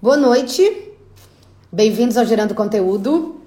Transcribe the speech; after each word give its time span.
Boa 0.00 0.18
noite, 0.18 0.92
bem-vindos 1.72 2.18
ao 2.18 2.26
Gerando 2.26 2.54
Conteúdo. 2.54 3.40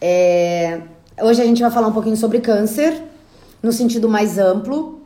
É... 0.00 0.80
Hoje 1.20 1.42
a 1.42 1.44
gente 1.44 1.60
vai 1.60 1.70
falar 1.70 1.88
um 1.88 1.92
pouquinho 1.92 2.16
sobre 2.16 2.40
câncer, 2.40 3.02
no 3.60 3.72
sentido 3.72 4.08
mais 4.08 4.38
amplo. 4.38 5.00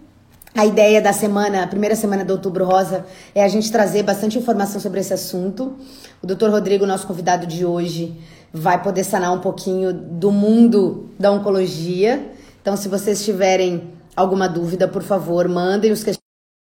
A 0.54 0.66
ideia 0.66 1.00
da 1.00 1.14
semana, 1.14 1.62
a 1.62 1.66
primeira 1.66 1.96
semana 1.96 2.22
do 2.22 2.34
Outubro 2.34 2.66
Rosa, 2.66 3.06
é 3.34 3.42
a 3.42 3.48
gente 3.48 3.72
trazer 3.72 4.02
bastante 4.02 4.38
informação 4.38 4.78
sobre 4.78 5.00
esse 5.00 5.14
assunto. 5.14 5.74
O 6.22 6.26
Dr. 6.26 6.50
Rodrigo, 6.50 6.84
nosso 6.84 7.06
convidado 7.06 7.46
de 7.46 7.64
hoje, 7.64 8.20
vai 8.52 8.82
poder 8.82 9.04
sanar 9.04 9.32
um 9.32 9.40
pouquinho 9.40 9.94
do 9.94 10.30
mundo 10.30 11.08
da 11.18 11.32
oncologia. 11.32 12.30
Então, 12.60 12.76
se 12.76 12.90
vocês 12.90 13.24
tiverem 13.24 13.90
alguma 14.14 14.46
dúvida, 14.46 14.86
por 14.86 15.02
favor, 15.02 15.48
mandem 15.48 15.92
os 15.92 16.04
questionamentos 16.04 16.20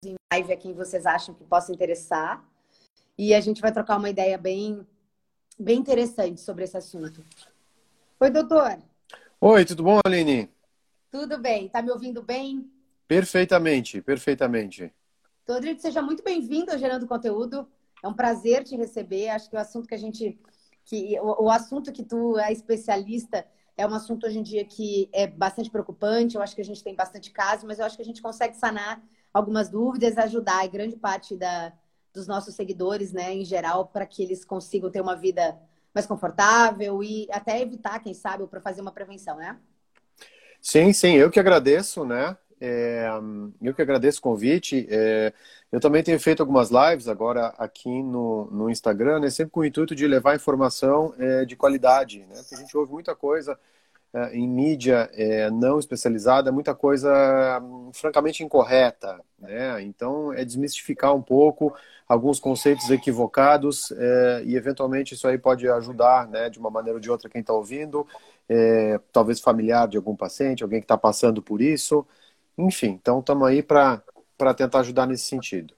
em 0.05 0.15
live 0.31 0.53
a 0.53 0.57
quem 0.59 0.75
vocês 0.75 1.07
acham 1.07 1.35
que 1.35 1.43
possa 1.43 1.73
interessar. 1.73 2.50
E 3.23 3.35
a 3.35 3.41
gente 3.43 3.61
vai 3.61 3.71
trocar 3.71 3.99
uma 3.99 4.09
ideia 4.09 4.39
bem, 4.39 4.81
bem 5.59 5.79
interessante 5.79 6.41
sobre 6.41 6.65
esse 6.65 6.75
assunto. 6.75 7.23
Oi, 8.19 8.31
doutor. 8.31 8.79
Oi, 9.39 9.65
tudo 9.67 9.83
bom, 9.83 10.01
Aline? 10.07 10.49
Tudo 11.11 11.39
bem. 11.39 11.69
Tá 11.69 11.83
me 11.83 11.91
ouvindo 11.91 12.23
bem? 12.23 12.73
Perfeitamente, 13.07 14.01
perfeitamente. 14.01 14.91
Rodrigo, 15.47 15.79
seja 15.79 16.01
muito 16.01 16.25
bem-vindo 16.25 16.73
ao 16.73 16.79
Gerando 16.79 17.07
Conteúdo. 17.07 17.69
É 18.03 18.09
um 18.09 18.15
prazer 18.15 18.65
te 18.65 18.75
receber. 18.75 19.29
Acho 19.29 19.51
que 19.51 19.57
o 19.57 19.61
assunto 19.61 19.87
que 19.87 19.95
a 19.95 19.99
gente. 19.99 20.41
Que, 20.87 21.21
o, 21.21 21.45
o 21.45 21.51
assunto 21.51 21.93
que 21.93 22.03
tu 22.03 22.39
é 22.39 22.51
especialista 22.51 23.47
é 23.77 23.87
um 23.87 23.93
assunto 23.93 24.27
hoje 24.27 24.39
em 24.39 24.43
dia 24.43 24.65
que 24.65 25.11
é 25.13 25.27
bastante 25.27 25.69
preocupante. 25.69 26.37
Eu 26.37 26.43
acho 26.43 26.55
que 26.55 26.63
a 26.63 26.65
gente 26.65 26.83
tem 26.83 26.95
bastante 26.95 27.31
casos, 27.31 27.65
mas 27.65 27.81
eu 27.81 27.85
acho 27.85 27.97
que 27.97 28.03
a 28.03 28.07
gente 28.07 28.23
consegue 28.23 28.57
sanar 28.57 29.07
algumas 29.31 29.69
dúvidas, 29.69 30.17
ajudar 30.17 30.67
grande 30.69 30.97
parte 30.97 31.37
da, 31.37 31.71
dos 32.13 32.27
nossos 32.27 32.55
seguidores, 32.55 33.13
né, 33.13 33.33
em 33.35 33.45
geral, 33.45 33.87
para 33.87 34.07
que 34.07 34.23
eles 34.23 34.45
consigam 34.45 34.91
ter 34.91 35.01
uma 35.01 35.17
vida 35.17 35.59
mais 35.95 36.07
confortável 36.07 37.03
e 37.03 37.27
até 37.31 37.61
evitar, 37.61 37.99
quem 38.01 38.15
sabe, 38.15 38.47
para 38.47 38.61
fazer 38.61 38.81
uma 38.81 38.93
prevenção, 38.93 39.37
né? 39.37 39.59
Sim, 40.61 40.93
sim, 40.93 41.15
eu 41.15 41.31
que 41.31 41.41
agradeço, 41.41 42.05
né? 42.05 42.37
É, 42.61 43.09
eu 43.63 43.75
que 43.75 43.81
agradeço 43.81 44.19
o 44.19 44.23
convite. 44.23 44.87
É, 44.91 45.33
eu 45.73 45.81
também 45.81 46.03
tenho 46.03 46.21
feito 46.21 46.41
algumas 46.41 46.71
lives 46.71 47.09
agora 47.09 47.55
aqui 47.59 48.03
no, 48.03 48.51
no 48.51 48.71
Instagram, 48.71 49.21
né, 49.21 49.31
sempre 49.31 49.53
com 49.53 49.61
o 49.61 49.65
intuito 49.65 49.95
de 49.95 50.07
levar 50.07 50.37
informação 50.37 51.15
é, 51.19 51.45
de 51.45 51.57
qualidade, 51.57 52.21
né? 52.29 52.37
Porque 52.37 52.55
a 52.55 52.59
gente 52.59 52.77
ouve 52.77 52.93
muita 52.93 53.15
coisa 53.15 53.59
em 54.33 54.49
mídia 54.49 55.09
é, 55.13 55.51
não 55.51 55.79
especializada, 55.79 56.51
muita 56.51 56.75
coisa 56.75 57.11
francamente 57.93 58.43
incorreta, 58.43 59.21
né? 59.39 59.81
Então 59.83 60.33
é 60.33 60.45
desmistificar 60.45 61.15
um 61.15 61.23
pouco 61.23 61.73
alguns 62.09 62.41
conceitos 62.41 62.91
equivocados 62.91 63.93
é, 63.93 64.43
e 64.45 64.57
eventualmente 64.57 65.15
isso 65.15 65.29
aí 65.29 65.39
pode 65.39 65.69
ajudar, 65.69 66.27
né, 66.27 66.51
de 66.51 66.59
uma 66.59 66.71
maneira 66.71 66.97
ou 66.97 67.01
de 67.01 67.09
outra 67.09 67.31
quem 67.31 67.41
está 67.41 67.53
ouvindo, 67.53 68.05
é, 68.49 68.99
talvez 69.13 69.39
familiar 69.39 69.87
de 69.87 69.97
algum 69.97 70.17
paciente, 70.17 70.65
alguém 70.65 70.81
que 70.81 70.85
está 70.85 70.99
passando 70.99 71.41
por 71.41 71.63
isso, 71.63 72.05
enfim. 72.59 72.99
Então 73.01 73.21
estamos 73.21 73.47
aí 73.47 73.63
para 73.63 74.03
para 74.37 74.55
tentar 74.55 74.81
ajudar 74.81 75.07
nesse 75.07 75.25
sentido. 75.25 75.75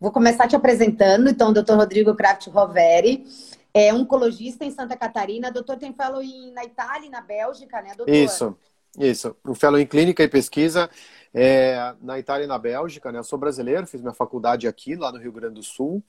Vou 0.00 0.12
começar 0.12 0.46
te 0.46 0.54
apresentando, 0.54 1.28
então, 1.28 1.50
o 1.50 1.52
Dr. 1.52 1.74
Rodrigo 1.74 2.14
Kraft 2.14 2.46
Roveri 2.46 3.26
é 3.72 3.92
oncologista 3.92 4.64
em 4.64 4.70
Santa 4.70 4.96
Catarina. 4.96 5.50
Doutor 5.50 5.76
tem 5.76 5.92
fellow 5.92 6.22
em, 6.22 6.52
na 6.52 6.64
Itália 6.64 7.06
e 7.06 7.10
na 7.10 7.20
Bélgica, 7.20 7.80
né, 7.82 7.94
doutor? 7.96 8.12
Isso, 8.12 8.56
isso. 8.98 9.36
Um 9.44 9.54
fellow 9.54 9.78
em 9.78 9.86
clínica 9.86 10.22
e 10.22 10.28
pesquisa 10.28 10.90
é, 11.32 11.94
na 12.00 12.18
Itália 12.18 12.44
e 12.44 12.48
na 12.48 12.58
Bélgica, 12.58 13.12
né? 13.12 13.18
Eu 13.18 13.24
sou 13.24 13.38
brasileiro, 13.38 13.86
fiz 13.86 14.00
minha 14.00 14.14
faculdade 14.14 14.66
aqui, 14.66 14.96
lá 14.96 15.12
no 15.12 15.18
Rio 15.18 15.32
Grande 15.32 15.54
do 15.54 15.62
Sul. 15.62 16.02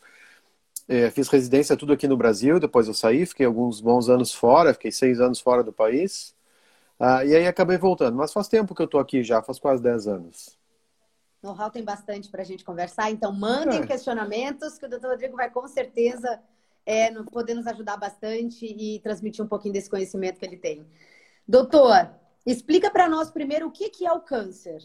É, 0.88 1.12
fiz 1.12 1.28
residência 1.28 1.78
tudo 1.78 1.94
aqui 1.94 2.08
no 2.08 2.18
Brasil, 2.18 2.60
depois 2.60 2.88
eu 2.88 2.96
saí, 2.96 3.24
fiquei 3.24 3.46
alguns 3.46 3.80
bons 3.80 4.10
anos 4.10 4.34
fora, 4.34 4.74
fiquei 4.74 4.92
seis 4.92 5.20
anos 5.20 5.40
fora 5.40 5.64
do 5.64 5.72
país. 5.72 6.34
Ah, 7.00 7.24
e 7.24 7.36
aí 7.36 7.46
acabei 7.46 7.78
voltando. 7.78 8.18
Mas 8.18 8.34
faz 8.34 8.48
tempo 8.48 8.74
que 8.74 8.82
eu 8.82 8.86
estou 8.86 9.00
aqui 9.00 9.24
já, 9.24 9.42
faz 9.42 9.60
quase 9.60 9.84
dez 9.84 10.08
anos. 10.08 10.58
Know-how 11.42 11.70
tem 11.70 11.84
bastante 11.84 12.28
para 12.30 12.42
a 12.42 12.46
gente 12.46 12.66
conversar, 12.66 13.12
então 13.12 13.32
mandem 13.32 13.80
é. 13.80 13.88
questionamentos 13.88 14.78
que 14.78 14.86
o 14.86 14.90
doutor 14.90 15.12
Rodrigo 15.12 15.38
vai 15.38 15.50
com 15.50 15.66
certeza 15.68 16.42
é, 16.90 17.12
poder 17.32 17.54
nos 17.54 17.68
ajudar 17.68 17.98
bastante 17.98 18.66
e 18.66 19.00
transmitir 19.00 19.46
um 19.46 19.48
pouquinho 19.48 19.76
desse 19.76 19.88
conhecimento 19.88 20.40
que 20.40 20.46
ele 20.46 20.58
tem. 20.58 20.84
Doutor, 21.48 22.10
explica 22.44 22.90
para 22.90 23.08
nós 23.08 23.30
primeiro 23.30 23.68
o 23.68 23.72
que, 23.72 23.90
que 23.90 24.08
é 24.08 24.12
o 24.12 24.20
câncer. 24.20 24.82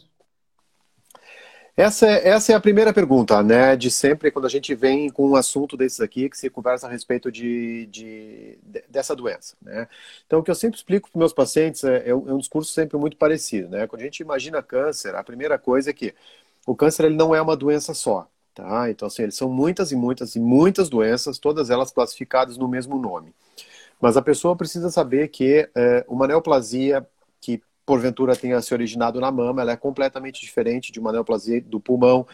Essa 1.75 2.05
é, 2.07 2.29
essa 2.29 2.53
é 2.53 2.55
a 2.55 2.59
primeira 2.59 2.93
pergunta, 2.93 3.41
né? 3.41 3.75
De 3.75 3.89
sempre, 3.89 4.29
quando 4.29 4.45
a 4.45 4.49
gente 4.49 4.73
vem 4.75 5.09
com 5.09 5.31
um 5.31 5.35
assunto 5.35 5.75
desses 5.75 5.99
aqui, 5.99 6.29
que 6.29 6.37
se 6.37 6.47
conversa 6.47 6.85
a 6.85 6.89
respeito 6.91 7.31
de, 7.31 7.87
de, 7.87 8.59
de 8.61 8.83
dessa 8.87 9.15
doença, 9.15 9.57
né? 9.59 9.87
Então, 10.27 10.39
o 10.39 10.43
que 10.43 10.51
eu 10.51 10.55
sempre 10.55 10.77
explico 10.77 11.09
para 11.09 11.17
meus 11.17 11.33
pacientes 11.33 11.83
é, 11.83 12.09
é, 12.09 12.15
um, 12.15 12.29
é 12.29 12.33
um 12.33 12.37
discurso 12.37 12.71
sempre 12.71 12.97
muito 12.97 13.17
parecido, 13.17 13.69
né? 13.69 13.87
Quando 13.87 14.03
a 14.03 14.05
gente 14.05 14.19
imagina 14.19 14.61
câncer, 14.61 15.15
a 15.15 15.23
primeira 15.23 15.57
coisa 15.57 15.89
é 15.89 15.93
que 15.93 16.13
o 16.67 16.75
câncer 16.75 17.05
ele 17.05 17.15
não 17.15 17.33
é 17.35 17.41
uma 17.41 17.57
doença 17.57 17.93
só, 17.93 18.29
Tá? 18.55 18.89
Então, 18.89 19.07
assim, 19.07 19.23
eles 19.23 19.35
são 19.35 19.49
muitas 19.49 19.91
e 19.91 19.97
muitas 19.97 20.35
e 20.37 20.39
muitas 20.39 20.87
doenças, 20.87 21.37
todas 21.37 21.69
elas 21.69 21.91
classificadas 21.91 22.57
no 22.57 22.69
mesmo 22.69 22.97
nome. 22.97 23.35
Mas 23.99 24.15
a 24.15 24.21
pessoa 24.21 24.55
precisa 24.55 24.89
saber 24.89 25.27
que 25.27 25.69
é, 25.75 26.05
uma 26.07 26.25
neoplasia 26.25 27.05
que 27.41 27.61
porventura 27.85 28.33
tenha 28.33 28.61
se 28.61 28.73
originado 28.73 29.19
na 29.19 29.29
mama, 29.29 29.61
ela 29.61 29.73
é 29.73 29.75
completamente 29.75 30.39
diferente 30.39 30.89
de 30.89 31.01
uma 31.01 31.11
neoplasia 31.11 31.61
do 31.61 31.81
pulmão, 31.81 32.25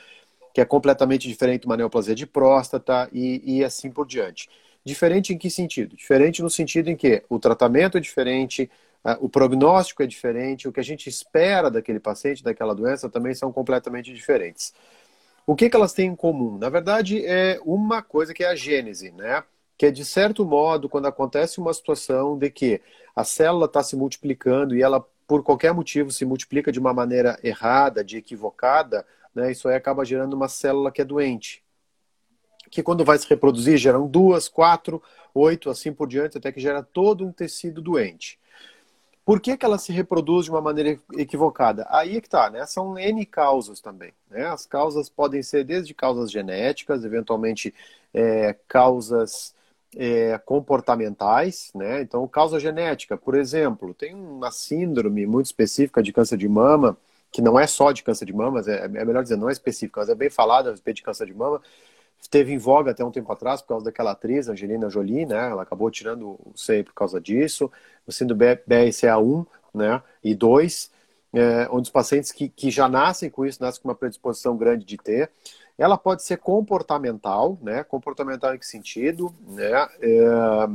que 0.53 0.61
é 0.61 0.65
completamente 0.65 1.27
diferente 1.27 1.61
de 1.61 1.65
uma 1.67 1.75
neoplasia 1.75 2.13
de 2.13 2.27
próstata 2.27 3.09
e, 3.11 3.57
e 3.57 3.63
assim 3.63 3.89
por 3.89 4.05
diante. 4.05 4.47
Diferente 4.85 5.33
em 5.33 5.39
que 5.39 5.49
sentido? 5.49 5.95
Diferente 5.95 6.43
no 6.43 6.51
sentido 6.51 6.89
em 6.89 6.95
que 6.95 7.23
o 7.29 7.39
tratamento 7.39 7.97
é 7.97 8.01
diferente, 8.01 8.69
o 9.19 9.27
prognóstico 9.27 10.03
é 10.03 10.07
diferente, 10.07 10.67
o 10.67 10.71
que 10.71 10.79
a 10.79 10.83
gente 10.83 11.09
espera 11.09 11.71
daquele 11.71 11.99
paciente, 11.99 12.43
daquela 12.43 12.75
doença, 12.75 13.09
também 13.09 13.33
são 13.33 13.51
completamente 13.51 14.13
diferentes. 14.13 14.73
O 15.45 15.55
que, 15.55 15.69
que 15.69 15.75
elas 15.75 15.93
têm 15.93 16.09
em 16.09 16.15
comum? 16.15 16.57
Na 16.57 16.69
verdade, 16.69 17.25
é 17.25 17.59
uma 17.65 18.01
coisa 18.01 18.33
que 18.33 18.43
é 18.43 18.47
a 18.47 18.55
gênese, 18.55 19.11
né? 19.11 19.43
Que 19.77 19.87
é, 19.87 19.91
de 19.91 20.05
certo 20.05 20.45
modo, 20.45 20.87
quando 20.87 21.07
acontece 21.07 21.59
uma 21.59 21.73
situação 21.73 22.37
de 22.37 22.49
que 22.49 22.81
a 23.15 23.23
célula 23.23 23.65
está 23.65 23.81
se 23.81 23.95
multiplicando 23.95 24.75
e 24.75 24.81
ela, 24.81 25.05
por 25.27 25.43
qualquer 25.43 25.73
motivo, 25.73 26.11
se 26.11 26.25
multiplica 26.25 26.71
de 26.71 26.79
uma 26.79 26.93
maneira 26.93 27.39
errada, 27.43 28.03
de 28.03 28.17
equivocada, 28.17 29.05
né? 29.33 29.51
Isso 29.51 29.67
aí 29.67 29.75
acaba 29.75 30.05
gerando 30.05 30.33
uma 30.33 30.47
célula 30.47 30.91
que 30.91 31.01
é 31.01 31.05
doente. 31.05 31.63
Que 32.69 32.83
quando 32.83 33.03
vai 33.03 33.17
se 33.17 33.27
reproduzir, 33.27 33.77
geram 33.77 34.07
duas, 34.07 34.47
quatro, 34.47 35.01
oito, 35.33 35.69
assim 35.69 35.91
por 35.91 36.07
diante, 36.07 36.37
até 36.37 36.51
que 36.51 36.61
gera 36.61 36.83
todo 36.83 37.25
um 37.25 37.31
tecido 37.31 37.81
doente. 37.81 38.39
Por 39.23 39.39
que, 39.39 39.55
que 39.55 39.65
ela 39.65 39.77
se 39.77 39.91
reproduz 39.91 40.45
de 40.45 40.51
uma 40.51 40.61
maneira 40.61 40.99
equivocada? 41.15 41.85
Aí 41.89 42.17
é 42.17 42.21
que 42.21 42.29
tá, 42.29 42.49
né? 42.49 42.65
São 42.65 42.97
N 42.97 43.25
causas 43.25 43.79
também. 43.79 44.11
Né? 44.29 44.45
As 44.47 44.65
causas 44.65 45.09
podem 45.09 45.43
ser 45.43 45.63
desde 45.63 45.93
causas 45.93 46.31
genéticas, 46.31 47.05
eventualmente 47.05 47.73
é, 48.13 48.55
causas 48.67 49.53
é, 49.95 50.37
comportamentais, 50.39 51.71
né? 51.75 52.01
Então, 52.01 52.27
causa 52.27 52.59
genética, 52.59 53.17
por 53.17 53.35
exemplo, 53.35 53.93
tem 53.93 54.15
uma 54.15 54.51
síndrome 54.51 55.25
muito 55.25 55.47
específica 55.47 56.01
de 56.01 56.13
câncer 56.13 56.37
de 56.37 56.47
mama, 56.47 56.97
que 57.31 57.41
não 57.41 57.59
é 57.59 57.67
só 57.67 57.91
de 57.91 58.03
câncer 58.03 58.25
de 58.25 58.33
mama, 58.33 58.61
é, 58.65 58.85
é 58.85 59.05
melhor 59.05 59.23
dizer, 59.23 59.37
não 59.37 59.49
é 59.49 59.51
específica, 59.51 60.01
mas 60.01 60.09
é 60.09 60.15
bem 60.15 60.29
falada 60.29 60.69
a 60.69 60.71
respeito 60.71 60.97
de 60.97 61.03
câncer 61.03 61.27
de 61.27 61.33
mama, 61.33 61.61
esteve 62.21 62.53
em 62.53 62.57
voga 62.57 62.91
até 62.91 63.03
um 63.03 63.11
tempo 63.11 63.31
atrás 63.31 63.61
por 63.61 63.69
causa 63.69 63.85
daquela 63.85 64.11
atriz, 64.11 64.47
Angelina 64.47 64.89
Jolie, 64.89 65.25
né? 65.25 65.49
Ela 65.49 65.63
acabou 65.63 65.89
tirando 65.89 66.39
o 66.45 66.53
seio 66.55 66.85
por 66.85 66.93
causa 66.93 67.19
disso. 67.19 67.69
O 68.05 68.11
síndrome 68.11 68.45
BRCA1 68.67 69.45
né? 69.73 70.01
e 70.23 70.35
2, 70.35 70.91
é, 71.33 71.67
onde 71.71 71.83
os 71.83 71.89
pacientes 71.89 72.31
que, 72.31 72.47
que 72.47 72.69
já 72.69 72.87
nascem 72.87 73.29
com 73.29 73.45
isso, 73.45 73.61
nascem 73.61 73.81
com 73.81 73.89
uma 73.89 73.95
predisposição 73.95 74.55
grande 74.55 74.85
de 74.85 74.97
ter. 74.97 75.31
Ela 75.77 75.97
pode 75.97 76.23
ser 76.23 76.37
comportamental, 76.37 77.57
né? 77.61 77.83
Comportamental 77.83 78.53
em 78.53 78.59
que 78.59 78.67
sentido? 78.67 79.33
Né? 79.47 79.71
É, 79.99 80.67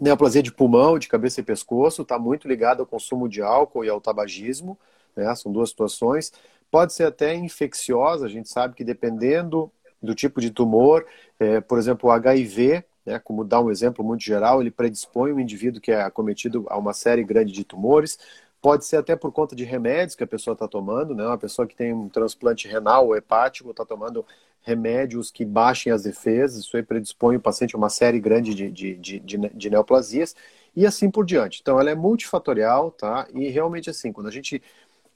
neoplasia 0.00 0.42
de 0.42 0.52
pulmão, 0.52 0.98
de 0.98 1.06
cabeça 1.06 1.40
e 1.40 1.44
pescoço, 1.44 2.02
está 2.02 2.18
muito 2.18 2.48
ligada 2.48 2.80
ao 2.80 2.86
consumo 2.86 3.28
de 3.28 3.42
álcool 3.42 3.84
e 3.84 3.90
ao 3.90 4.00
tabagismo, 4.00 4.78
né? 5.14 5.34
São 5.34 5.52
duas 5.52 5.68
situações. 5.68 6.32
Pode 6.70 6.94
ser 6.94 7.04
até 7.04 7.34
infecciosa, 7.34 8.24
a 8.24 8.28
gente 8.28 8.48
sabe 8.48 8.74
que 8.74 8.82
dependendo 8.82 9.70
do 10.04 10.14
tipo 10.14 10.40
de 10.40 10.50
tumor, 10.50 11.06
é, 11.38 11.60
por 11.60 11.78
exemplo, 11.78 12.08
o 12.08 12.12
HIV, 12.12 12.84
né, 13.04 13.18
como 13.18 13.44
dá 13.44 13.60
um 13.60 13.70
exemplo 13.70 14.04
muito 14.04 14.22
geral, 14.22 14.60
ele 14.60 14.70
predispõe 14.70 15.32
o 15.32 15.40
indivíduo 15.40 15.80
que 15.80 15.92
é 15.92 16.02
acometido 16.02 16.64
a 16.68 16.78
uma 16.78 16.92
série 16.92 17.24
grande 17.24 17.52
de 17.52 17.64
tumores. 17.64 18.18
Pode 18.60 18.86
ser 18.86 18.96
até 18.96 19.14
por 19.14 19.30
conta 19.30 19.54
de 19.54 19.64
remédios 19.64 20.14
que 20.16 20.24
a 20.24 20.26
pessoa 20.26 20.54
está 20.54 20.66
tomando, 20.66 21.14
né? 21.14 21.26
Uma 21.26 21.36
pessoa 21.36 21.66
que 21.66 21.76
tem 21.76 21.92
um 21.92 22.08
transplante 22.08 22.66
renal 22.66 23.06
ou 23.06 23.16
hepático 23.16 23.70
está 23.70 23.84
tomando 23.84 24.24
remédios 24.62 25.30
que 25.30 25.44
baixem 25.44 25.92
as 25.92 26.04
defesas, 26.04 26.64
isso 26.64 26.74
aí 26.74 26.82
predispõe 26.82 27.36
o 27.36 27.40
paciente 27.40 27.74
a 27.74 27.78
uma 27.78 27.90
série 27.90 28.18
grande 28.18 28.54
de, 28.54 28.70
de, 28.70 28.94
de, 28.94 29.18
de 29.18 29.70
neoplasias 29.70 30.34
e 30.74 30.86
assim 30.86 31.10
por 31.10 31.24
diante. 31.24 31.60
Então, 31.60 31.78
ela 31.78 31.90
é 31.90 31.94
multifatorial, 31.94 32.90
tá? 32.90 33.28
E 33.32 33.48
realmente, 33.48 33.90
assim, 33.90 34.12
quando 34.12 34.26
a 34.28 34.30
gente 34.30 34.62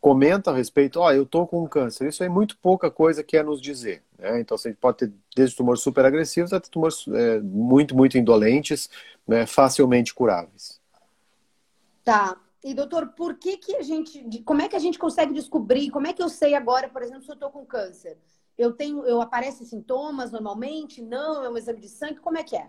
comenta 0.01 0.51
a 0.51 0.55
respeito, 0.55 1.01
ó, 1.01 1.07
oh, 1.07 1.13
eu 1.13 1.27
tô 1.27 1.47
com 1.47 1.63
um 1.63 1.69
câncer. 1.69 2.09
Isso 2.09 2.23
é 2.23 2.29
muito 2.29 2.57
pouca 2.59 2.91
coisa 2.91 3.23
que 3.23 3.37
é 3.37 3.43
nos 3.43 3.61
dizer. 3.61 4.03
Né? 4.19 4.41
Então, 4.41 4.55
assim, 4.55 4.69
a 4.69 4.71
gente 4.73 4.81
pode 4.81 4.99
ter 4.99 5.13
desde 5.35 5.57
tumores 5.57 5.83
super 5.83 6.05
agressivos 6.05 6.53
até 6.53 6.69
tumores 6.69 7.07
é, 7.09 7.41
muito, 7.41 7.97
muito 7.97 8.17
indolentes, 8.17 8.89
né, 9.27 9.47
facilmente 9.47 10.15
curáveis. 10.15 10.81
Tá. 12.05 12.37
E 12.65 12.75
doutor, 12.75 13.09
por 13.09 13.35
que 13.35 13.57
que 13.57 13.77
a 13.77 13.83
gente, 13.83 14.43
como 14.43 14.63
é 14.63 14.69
que 14.69 14.75
a 14.75 14.81
gente 14.81 14.99
consegue 14.99 15.33
descobrir, 15.33 15.91
como 15.91 16.07
é 16.07 16.13
que 16.13 16.23
eu 16.23 16.29
sei 16.29 16.55
agora, 16.55 16.89
por 16.89 17.03
exemplo, 17.03 17.23
se 17.23 17.31
eu 17.31 17.35
estou 17.35 17.51
com 17.51 17.65
câncer? 17.65 18.19
Eu 18.57 18.73
tenho, 18.73 19.05
eu 19.07 19.21
aparecem 19.21 19.65
sintomas 19.65 20.33
normalmente? 20.33 21.01
Não, 21.01 21.45
é 21.45 21.49
um 21.49 21.57
exame 21.57 21.81
de 21.81 21.89
sangue, 21.89 22.19
como 22.19 22.37
é 22.37 22.43
que 22.43 22.57
é? 22.57 22.69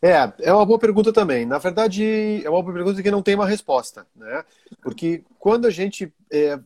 É, 0.00 0.32
é 0.40 0.52
uma 0.52 0.66
boa 0.66 0.78
pergunta 0.78 1.12
também. 1.12 1.46
Na 1.46 1.58
verdade, 1.58 2.44
é 2.44 2.50
uma 2.50 2.62
boa 2.62 2.74
pergunta 2.74 3.02
que 3.02 3.10
não 3.10 3.22
tem 3.22 3.34
uma 3.34 3.46
resposta, 3.46 4.06
né? 4.16 4.44
Porque 4.82 5.22
quando 5.38 5.66
a 5.66 5.70
gente 5.70 6.12
é, 6.30 6.58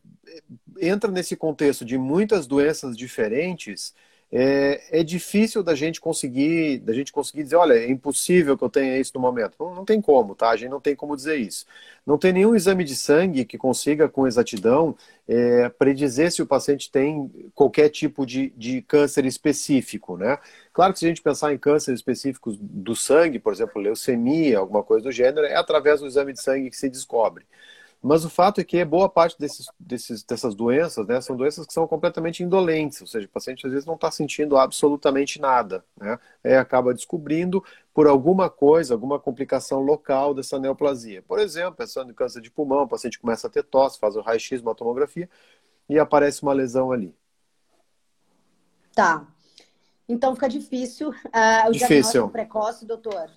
entra 0.81 1.11
nesse 1.11 1.37
contexto 1.37 1.85
de 1.85 1.99
muitas 1.99 2.47
doenças 2.47 2.97
diferentes, 2.97 3.95
é, 4.31 5.01
é, 5.01 5.05
difícil 5.05 5.63
da 5.63 5.75
gente 5.75 6.01
conseguir 6.01 6.79
da 6.81 6.93
gente 6.93 7.13
conseguir 7.13 7.45
dizer, 7.45 7.57
olha, 7.57 7.75
é 7.75 7.89
impossível 7.89 8.59
que 8.59 8.65
eu 8.65 8.69
tenha 8.69 8.99
isso 8.99 9.13
no 9.15 9.21
momento. 9.21 9.55
Não, 9.59 9.75
não, 9.75 9.85
tem 9.85 10.01
como, 10.01 10.35
tá? 10.35 10.51
A 10.51 10.57
gente 10.57 10.71
não 10.71 10.81
tem 10.81 10.97
como 10.97 11.17
dizer 11.17 11.37
isso. 11.37 11.65
Não 12.05 12.19
tem 12.19 12.33
nenhum 12.33 12.55
exame 12.55 12.83
de 12.83 12.97
sangue 12.97 13.45
que 13.45 13.57
consiga, 13.57 14.09
com 14.09 14.27
exatidão, 14.27 14.97
é, 15.29 15.69
predizer 15.69 16.33
se 16.33 16.43
o 16.43 16.47
paciente 16.47 16.91
tem 16.91 17.31
qualquer 17.55 17.89
tipo 17.89 18.27
de, 18.27 18.53
de 18.57 18.83
câncer 18.83 19.25
específico, 19.25 20.17
né? 20.17 20.39
Claro 20.73 20.93
que 20.93 20.99
se 20.99 21.07
a 21.07 21.09
gente 21.09 21.23
pensar 21.23 21.53
em 21.53 21.59
cânceres 21.59 22.01
específicos 22.01 22.57
do 22.61 22.97
sangue, 22.97 23.39
por 23.39 23.53
exemplo, 23.53 23.81
leucemia, 23.81 24.59
alguma 24.59 24.83
coisa 24.83 25.05
do 25.05 25.13
gênero, 25.13 25.47
é 25.47 25.55
através 25.55 26.01
do 26.01 26.07
exame 26.07 26.33
de 26.33 26.43
sangue 26.43 26.71
que 26.71 26.77
se 26.77 26.91
descobre. 26.91 27.45
Mas 28.07 28.25
o 28.25 28.31
fato 28.31 28.61
é 28.61 28.65
que 28.65 28.85
boa 28.85 29.09
parte 29.09 29.37
desses, 29.37 29.67
desses, 29.81 30.23
dessas 30.23 30.55
doenças 30.55 31.05
né, 31.09 31.21
são 31.21 31.37
doenças 31.37 31.67
que 31.67 31.73
são 31.73 31.89
completamente 31.89 32.41
indolentes, 32.41 33.01
ou 33.01 33.07
seja, 33.07 33.27
o 33.27 33.31
paciente 33.31 33.67
às 33.67 33.73
vezes 33.73 33.85
não 33.85 33.97
está 33.97 34.13
sentindo 34.13 34.57
absolutamente 34.57 35.41
nada. 35.41 35.85
Né? 35.97 36.17
Acaba 36.57 36.95
descobrindo 36.95 37.65
por 37.93 38.07
alguma 38.07 38.49
coisa, 38.49 38.95
alguma 38.95 39.19
complicação 39.19 39.81
local 39.81 40.35
dessa 40.35 40.57
neoplasia. 40.57 41.21
Por 41.23 41.41
exemplo, 41.41 41.75
pensando 41.75 42.13
em 42.13 42.15
câncer 42.15 42.41
de 42.41 42.49
pulmão, 42.49 42.85
o 42.85 42.89
paciente 42.89 43.19
começa 43.19 43.49
a 43.49 43.51
ter 43.51 43.65
tosse, 43.65 43.99
faz 43.99 44.15
o 44.15 44.21
raio-x, 44.21 44.61
uma 44.61 44.75
tomografia 44.75 45.29
e 45.89 45.99
aparece 45.99 46.45
uma 46.45 46.53
lesão 46.53 46.93
ali. 46.93 47.13
Tá. 48.95 49.27
Então 50.09 50.33
fica 50.33 50.49
difícil 50.49 51.09
uh, 51.09 51.69
o 51.69 51.73
difícil. 51.73 51.89
diagnóstico 51.89 52.29
precoce, 52.29 52.87
doutor. 52.87 53.29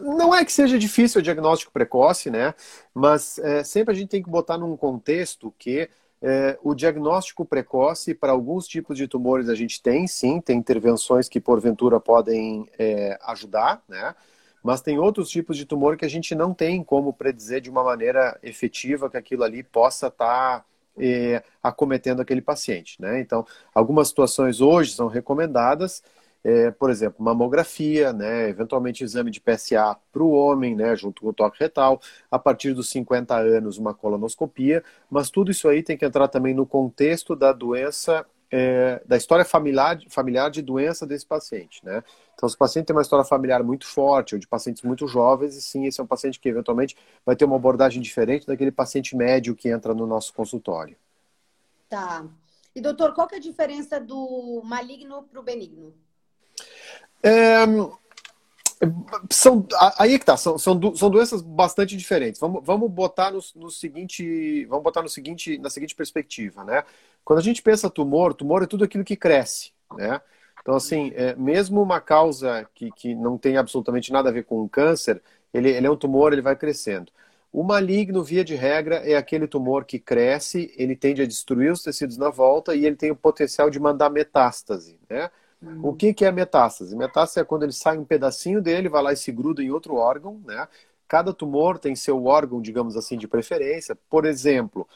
Não 0.00 0.34
é 0.34 0.44
que 0.44 0.52
seja 0.52 0.78
difícil 0.78 1.20
o 1.20 1.22
diagnóstico 1.22 1.72
precoce, 1.72 2.30
né? 2.30 2.54
Mas 2.92 3.38
é, 3.38 3.62
sempre 3.64 3.92
a 3.92 3.96
gente 3.96 4.08
tem 4.08 4.22
que 4.22 4.30
botar 4.30 4.58
num 4.58 4.76
contexto 4.76 5.52
que 5.58 5.88
é, 6.26 6.58
o 6.62 6.74
diagnóstico 6.74 7.44
precoce 7.44 8.14
para 8.14 8.32
alguns 8.32 8.66
tipos 8.66 8.96
de 8.96 9.06
tumores 9.06 9.48
a 9.50 9.54
gente 9.54 9.82
tem, 9.82 10.06
sim, 10.06 10.40
tem 10.40 10.56
intervenções 10.56 11.28
que 11.28 11.38
porventura 11.38 12.00
podem 12.00 12.66
é, 12.78 13.18
ajudar, 13.26 13.82
né? 13.86 14.14
Mas 14.62 14.80
tem 14.80 14.98
outros 14.98 15.28
tipos 15.28 15.58
de 15.58 15.66
tumor 15.66 15.98
que 15.98 16.06
a 16.06 16.08
gente 16.08 16.34
não 16.34 16.54
tem 16.54 16.82
como 16.82 17.12
predizer 17.12 17.60
de 17.60 17.68
uma 17.68 17.84
maneira 17.84 18.38
efetiva 18.42 19.10
que 19.10 19.18
aquilo 19.18 19.44
ali 19.44 19.62
possa 19.62 20.06
estar 20.06 20.60
tá, 20.60 20.64
é, 20.98 21.42
acometendo 21.62 22.22
aquele 22.22 22.40
paciente, 22.40 23.00
né? 23.02 23.20
Então, 23.20 23.46
algumas 23.74 24.08
situações 24.08 24.62
hoje 24.62 24.94
são 24.94 25.08
recomendadas 25.08 26.02
é, 26.44 26.70
por 26.70 26.90
exemplo, 26.90 27.24
mamografia, 27.24 28.12
né, 28.12 28.50
eventualmente 28.50 29.02
exame 29.02 29.30
de 29.30 29.40
PSA 29.40 29.96
para 30.12 30.22
o 30.22 30.30
homem, 30.30 30.76
né, 30.76 30.94
junto 30.94 31.22
com 31.22 31.28
o 31.28 31.32
toque 31.32 31.58
retal, 31.58 31.98
a 32.30 32.38
partir 32.38 32.74
dos 32.74 32.90
50 32.90 33.34
anos 33.34 33.78
uma 33.78 33.94
colonoscopia, 33.94 34.84
mas 35.10 35.30
tudo 35.30 35.50
isso 35.50 35.66
aí 35.68 35.82
tem 35.82 35.96
que 35.96 36.04
entrar 36.04 36.28
também 36.28 36.52
no 36.52 36.66
contexto 36.66 37.34
da 37.34 37.50
doença, 37.50 38.26
é, 38.50 39.02
da 39.06 39.16
história 39.16 39.44
familiar, 39.44 39.98
familiar 40.10 40.50
de 40.50 40.60
doença 40.60 41.06
desse 41.06 41.24
paciente, 41.24 41.82
né. 41.82 42.04
Então, 42.34 42.46
se 42.46 42.54
o 42.54 42.58
paciente 42.58 42.86
tem 42.86 42.94
uma 42.94 43.02
história 43.02 43.24
familiar 43.24 43.62
muito 43.62 43.86
forte 43.86 44.34
ou 44.34 44.38
de 44.38 44.46
pacientes 44.46 44.82
muito 44.82 45.06
jovens, 45.08 45.56
e 45.56 45.62
sim, 45.62 45.86
esse 45.86 45.98
é 45.98 46.04
um 46.04 46.06
paciente 46.06 46.38
que 46.38 46.48
eventualmente 46.48 46.94
vai 47.24 47.34
ter 47.36 47.46
uma 47.46 47.56
abordagem 47.56 48.02
diferente 48.02 48.46
daquele 48.46 48.72
paciente 48.72 49.16
médio 49.16 49.54
que 49.56 49.70
entra 49.70 49.94
no 49.94 50.06
nosso 50.06 50.34
consultório. 50.34 50.96
Tá. 51.88 52.26
E 52.74 52.80
doutor, 52.80 53.14
qual 53.14 53.28
que 53.28 53.36
é 53.36 53.38
a 53.38 53.40
diferença 53.40 54.00
do 54.00 54.60
maligno 54.64 55.22
para 55.22 55.38
o 55.40 55.42
benigno? 55.42 55.94
É, 57.24 57.64
são, 59.30 59.66
aí 59.98 60.18
que 60.18 60.26
tá, 60.26 60.36
são, 60.36 60.58
são, 60.58 60.94
são 60.94 61.10
doenças 61.10 61.40
bastante 61.40 61.96
diferentes. 61.96 62.38
Vamos, 62.38 62.62
vamos 62.64 62.90
botar 62.90 63.30
no, 63.30 63.40
no, 63.56 63.70
seguinte, 63.70 64.66
vamos 64.66 64.84
botar 64.84 65.02
no 65.02 65.08
seguinte, 65.08 65.56
na 65.58 65.70
seguinte 65.70 65.94
perspectiva, 65.94 66.64
né? 66.64 66.84
Quando 67.24 67.38
a 67.38 67.42
gente 67.42 67.62
pensa 67.62 67.88
tumor, 67.88 68.34
tumor 68.34 68.62
é 68.62 68.66
tudo 68.66 68.84
aquilo 68.84 69.04
que 69.04 69.16
cresce, 69.16 69.72
né? 69.96 70.20
Então, 70.60 70.74
assim, 70.74 71.12
é, 71.14 71.34
mesmo 71.36 71.82
uma 71.82 72.00
causa 72.00 72.68
que, 72.74 72.90
que 72.92 73.14
não 73.14 73.36
tem 73.38 73.56
absolutamente 73.56 74.12
nada 74.12 74.28
a 74.28 74.32
ver 74.32 74.44
com 74.44 74.62
o 74.62 74.68
câncer, 74.68 75.22
ele, 75.52 75.70
ele 75.70 75.86
é 75.86 75.90
um 75.90 75.96
tumor, 75.96 76.32
ele 76.32 76.42
vai 76.42 76.56
crescendo. 76.56 77.12
O 77.52 77.62
maligno, 77.62 78.24
via 78.24 78.44
de 78.44 78.54
regra, 78.54 78.96
é 78.96 79.14
aquele 79.14 79.46
tumor 79.46 79.84
que 79.84 79.98
cresce, 79.98 80.74
ele 80.76 80.96
tende 80.96 81.22
a 81.22 81.26
destruir 81.26 81.70
os 81.70 81.82
tecidos 81.82 82.16
na 82.16 82.28
volta 82.28 82.74
e 82.74 82.84
ele 82.84 82.96
tem 82.96 83.10
o 83.10 83.16
potencial 83.16 83.70
de 83.70 83.78
mandar 83.78 84.10
metástase, 84.10 84.98
né? 85.08 85.30
O 85.82 85.94
que, 85.94 86.12
que 86.12 86.24
é 86.24 86.32
metástase? 86.32 86.96
Metástase 86.96 87.40
é 87.40 87.44
quando 87.44 87.62
ele 87.62 87.72
sai 87.72 87.96
um 87.96 88.04
pedacinho 88.04 88.60
dele, 88.60 88.88
vai 88.88 89.02
lá 89.02 89.12
e 89.12 89.16
se 89.16 89.32
gruda 89.32 89.62
em 89.62 89.70
outro 89.70 89.94
órgão, 89.96 90.40
né? 90.44 90.68
Cada 91.08 91.32
tumor 91.32 91.78
tem 91.78 91.94
seu 91.94 92.24
órgão, 92.24 92.60
digamos 92.60 92.96
assim, 92.96 93.16
de 93.16 93.28
preferência. 93.28 93.96
Por 94.08 94.24
exemplo, 94.24 94.86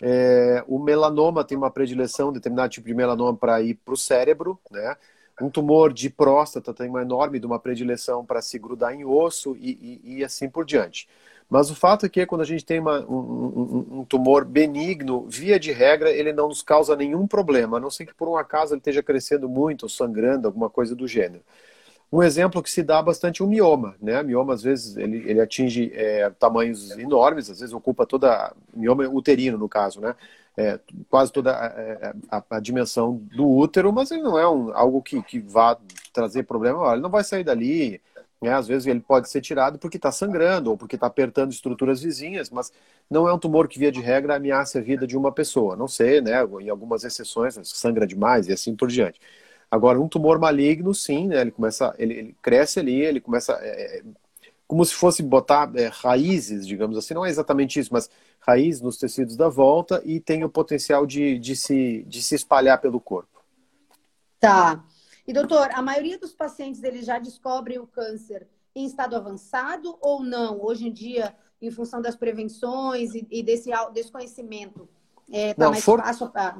é, 0.00 0.64
o 0.66 0.78
melanoma 0.78 1.44
tem 1.44 1.56
uma 1.56 1.70
predileção, 1.70 2.32
determinado 2.32 2.70
tipo 2.70 2.86
de 2.86 2.94
melanoma 2.94 3.36
para 3.36 3.60
ir 3.60 3.74
para 3.74 3.94
o 3.94 3.96
cérebro, 3.96 4.58
né? 4.70 4.96
Um 5.40 5.50
tumor 5.50 5.92
de 5.92 6.10
próstata 6.10 6.74
tem 6.74 6.88
uma 6.88 7.02
enorme 7.02 7.38
de 7.38 7.46
uma 7.46 7.58
predileção 7.58 8.24
para 8.24 8.42
se 8.42 8.58
grudar 8.58 8.94
em 8.94 9.04
osso 9.04 9.56
e, 9.58 10.00
e, 10.04 10.16
e 10.18 10.24
assim 10.24 10.48
por 10.48 10.64
diante. 10.64 11.08
Mas 11.50 11.68
o 11.68 11.74
fato 11.74 12.06
é 12.06 12.08
que 12.08 12.24
quando 12.24 12.42
a 12.42 12.46
gente 12.46 12.64
tem 12.64 12.78
uma, 12.78 13.00
um, 13.00 13.16
um, 13.16 13.98
um, 13.98 14.04
tumor 14.04 14.44
benigno, 14.44 15.26
via 15.28 15.58
de 15.58 15.72
regra, 15.72 16.08
ele 16.08 16.32
não 16.32 16.46
nos 16.46 16.62
causa 16.62 16.94
nenhum 16.94 17.26
problema, 17.26 17.76
a 17.76 17.80
não 17.80 17.90
ser 17.90 18.06
que 18.06 18.14
por 18.14 18.28
um 18.28 18.36
acaso 18.36 18.72
ele 18.72 18.78
esteja 18.78 19.02
crescendo 19.02 19.48
muito, 19.48 19.82
ou 19.82 19.88
sangrando, 19.88 20.46
alguma 20.46 20.70
coisa 20.70 20.94
do 20.94 21.08
gênero. 21.08 21.42
Um 22.12 22.22
exemplo 22.22 22.62
que 22.62 22.70
se 22.70 22.82
dá 22.82 23.02
bastante 23.02 23.42
é 23.42 23.44
o 23.44 23.48
mioma, 23.48 23.96
né? 24.00 24.20
O 24.20 24.24
mioma, 24.24 24.54
às 24.54 24.62
vezes, 24.62 24.96
ele, 24.96 25.28
ele 25.28 25.40
atinge 25.40 25.92
é, 25.94 26.30
tamanhos 26.30 26.90
enormes, 26.98 27.50
às 27.50 27.60
vezes 27.60 27.74
ocupa 27.74 28.06
toda, 28.06 28.52
mioma 28.72 29.08
uterino, 29.08 29.58
no 29.58 29.68
caso, 29.68 30.00
né? 30.00 30.14
É, 30.56 30.78
quase 31.08 31.32
toda 31.32 31.52
a, 31.52 32.38
a, 32.38 32.44
a, 32.50 32.60
dimensão 32.60 33.16
do 33.34 33.48
útero, 33.48 33.92
mas 33.92 34.10
ele 34.10 34.22
não 34.22 34.38
é 34.38 34.48
um, 34.48 34.76
algo 34.76 35.00
que, 35.00 35.22
que 35.22 35.38
vá 35.38 35.76
trazer 36.12 36.42
problema. 36.42 36.92
Ele 36.92 37.00
não 37.00 37.10
vai 37.10 37.24
sair 37.24 37.44
dali, 37.44 38.00
né? 38.40 38.54
Às 38.54 38.66
vezes 38.66 38.86
ele 38.86 39.00
pode 39.00 39.28
ser 39.28 39.40
tirado 39.40 39.78
porque 39.78 39.96
está 39.96 40.10
sangrando 40.10 40.70
ou 40.70 40.76
porque 40.76 40.94
está 40.96 41.06
apertando 41.06 41.52
estruturas 41.52 42.00
vizinhas, 42.02 42.50
mas 42.50 42.72
não 43.10 43.28
é 43.28 43.32
um 43.32 43.38
tumor 43.38 43.68
que, 43.68 43.78
via 43.78 43.92
de 43.92 44.00
regra, 44.00 44.36
ameaça 44.36 44.78
a 44.78 44.82
vida 44.82 45.06
de 45.06 45.16
uma 45.16 45.32
pessoa. 45.32 45.76
Não 45.76 45.86
sei, 45.88 46.20
né? 46.20 46.42
Em 46.60 46.70
algumas 46.70 47.04
exceções, 47.04 47.58
sangra 47.64 48.06
demais 48.06 48.48
e 48.48 48.52
assim 48.52 48.74
por 48.74 48.88
diante. 48.88 49.20
Agora, 49.70 50.00
um 50.00 50.08
tumor 50.08 50.38
maligno, 50.38 50.94
sim, 50.94 51.28
né? 51.28 51.42
Ele 51.42 51.50
começa, 51.50 51.94
ele, 51.98 52.14
ele 52.14 52.36
cresce 52.42 52.80
ali, 52.80 53.00
ele 53.00 53.20
começa. 53.20 53.52
É, 53.62 53.98
é, 53.98 54.02
como 54.66 54.84
se 54.84 54.94
fosse 54.94 55.22
botar 55.22 55.70
é, 55.74 55.88
raízes, 55.88 56.66
digamos 56.66 56.96
assim, 56.96 57.12
não 57.12 57.26
é 57.26 57.28
exatamente 57.28 57.80
isso, 57.80 57.92
mas 57.92 58.08
raiz 58.38 58.80
nos 58.80 58.96
tecidos 58.96 59.36
da 59.36 59.48
volta 59.48 60.00
e 60.04 60.20
tem 60.20 60.44
o 60.44 60.48
potencial 60.48 61.04
de, 61.04 61.38
de, 61.40 61.56
se, 61.56 62.04
de 62.06 62.22
se 62.22 62.36
espalhar 62.36 62.80
pelo 62.80 63.00
corpo. 63.00 63.42
Tá. 64.38 64.82
E 65.30 65.32
doutor, 65.32 65.70
a 65.74 65.80
maioria 65.80 66.18
dos 66.18 66.32
pacientes 66.32 66.82
eles 66.82 67.06
já 67.06 67.16
descobrem 67.20 67.78
o 67.78 67.86
câncer 67.86 68.48
em 68.74 68.84
estado 68.84 69.14
avançado 69.14 69.96
ou 70.00 70.24
não? 70.24 70.60
Hoje 70.60 70.88
em 70.88 70.92
dia, 70.92 71.32
em 71.62 71.70
função 71.70 72.02
das 72.02 72.16
prevenções 72.16 73.14
e, 73.14 73.24
e 73.30 73.40
desse 73.40 73.70
desconhecimento, 73.94 74.88
é, 75.30 75.54
tá 75.54 75.66
não, 75.66 75.70
mais 75.70 75.84
for... 75.84 76.00
fácil 76.00 76.28
para... 76.30 76.58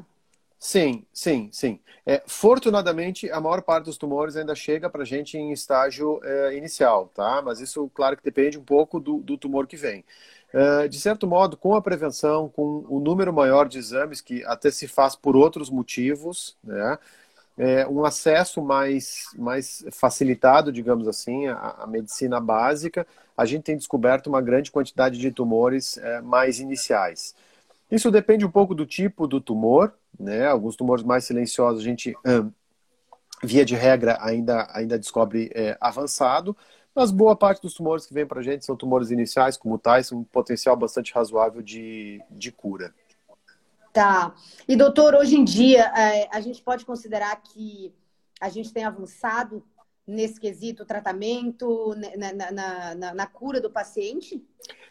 Sim, 0.57 1.05
sim, 1.13 1.49
sim. 1.51 1.81
É, 2.07 2.23
fortunadamente, 2.29 3.29
a 3.33 3.41
maior 3.41 3.61
parte 3.61 3.87
dos 3.87 3.99
tumores 3.99 4.37
ainda 4.37 4.55
chega 4.55 4.89
para 4.89 5.03
a 5.03 5.07
gente 5.07 5.37
em 5.37 5.51
estágio 5.51 6.21
é, 6.23 6.57
inicial, 6.57 7.11
tá? 7.13 7.43
Mas 7.43 7.59
isso, 7.59 7.91
claro, 7.93 8.17
que 8.17 8.23
depende 8.23 8.57
um 8.57 8.63
pouco 8.63 9.01
do, 9.01 9.19
do 9.19 9.37
tumor 9.37 9.67
que 9.67 9.77
vem. 9.77 10.05
É, 10.53 10.87
de 10.87 11.01
certo 11.01 11.27
modo, 11.27 11.57
com 11.57 11.75
a 11.75 11.83
prevenção, 11.83 12.49
com 12.49 12.85
o 12.89 13.01
número 13.01 13.33
maior 13.33 13.69
de 13.69 13.79
exames, 13.79 14.21
que 14.21 14.45
até 14.45 14.71
se 14.71 14.87
faz 14.87 15.17
por 15.17 15.35
outros 15.35 15.71
motivos, 15.71 16.57
né? 16.63 16.99
É, 17.59 17.87
um 17.87 18.05
acesso 18.05 18.63
mais, 18.63 19.25
mais 19.37 19.85
facilitado, 19.91 20.73
digamos 20.73 21.07
assim, 21.07 21.47
à, 21.47 21.77
à, 21.81 21.87
medicina 21.87 22.41
básica, 22.41 23.07
a 23.37 23.45
gente 23.45 23.65
tem 23.65 23.77
descoberto 23.77 24.29
uma 24.29 24.41
grande 24.41 24.71
quantidade 24.71 25.19
de 25.19 25.31
tumores 25.31 25.99
é, 25.99 26.21
mais 26.21 26.59
iniciais. 26.59 27.35
Isso 27.91 28.11
depende 28.11 28.47
um 28.47 28.51
pouco 28.51 28.75
do 28.75 28.87
tipo 28.87 29.27
do 29.27 29.41
tumor, 29.41 29.93
né? 30.19 30.47
Alguns 30.47 30.77
tumores 30.77 31.05
mais 31.05 31.25
silenciosos 31.25 31.83
a 31.83 31.85
gente, 31.85 32.15
hum, 32.25 32.51
via 33.43 33.65
de 33.65 33.75
regra, 33.75 34.19
ainda, 34.21 34.69
ainda 34.73 34.99
descobre 34.99 35.51
é, 35.55 35.77
avançado, 35.81 36.57
mas 36.95 37.11
boa 37.11 37.37
parte 37.37 37.63
dos 37.63 37.75
tumores 37.75 38.07
que 38.07 38.15
vem 38.15 38.27
para 38.27 38.41
a 38.41 38.43
gente 38.43 38.65
são 38.65 38.77
tumores 38.77 39.11
iniciais, 39.11 39.57
como 39.57 39.79
tais, 39.79 40.13
um 40.13 40.25
potencial 40.25 40.77
bastante 40.77 41.13
razoável 41.13 41.63
de, 41.63 42.23
de 42.31 42.51
cura. 42.53 42.93
Tá. 43.93 44.35
E 44.69 44.77
doutor, 44.77 45.15
hoje 45.15 45.37
em 45.37 45.45
dia, 45.45 45.93
é, 45.97 46.29
a 46.31 46.41
gente 46.41 46.63
pode 46.63 46.85
considerar 46.85 47.35
que 47.43 47.93
a 48.41 48.49
gente 48.49 48.73
tem 48.73 48.85
avançado 48.85 49.65
nesse 50.07 50.41
quesito 50.41 50.85
tratamento, 50.85 51.95
né, 51.97 52.33
na, 52.33 52.51
na, 52.53 52.95
na, 52.95 53.15
na, 53.15 53.27
cura 53.27 53.61
do 53.61 53.71
paciente? 53.71 54.43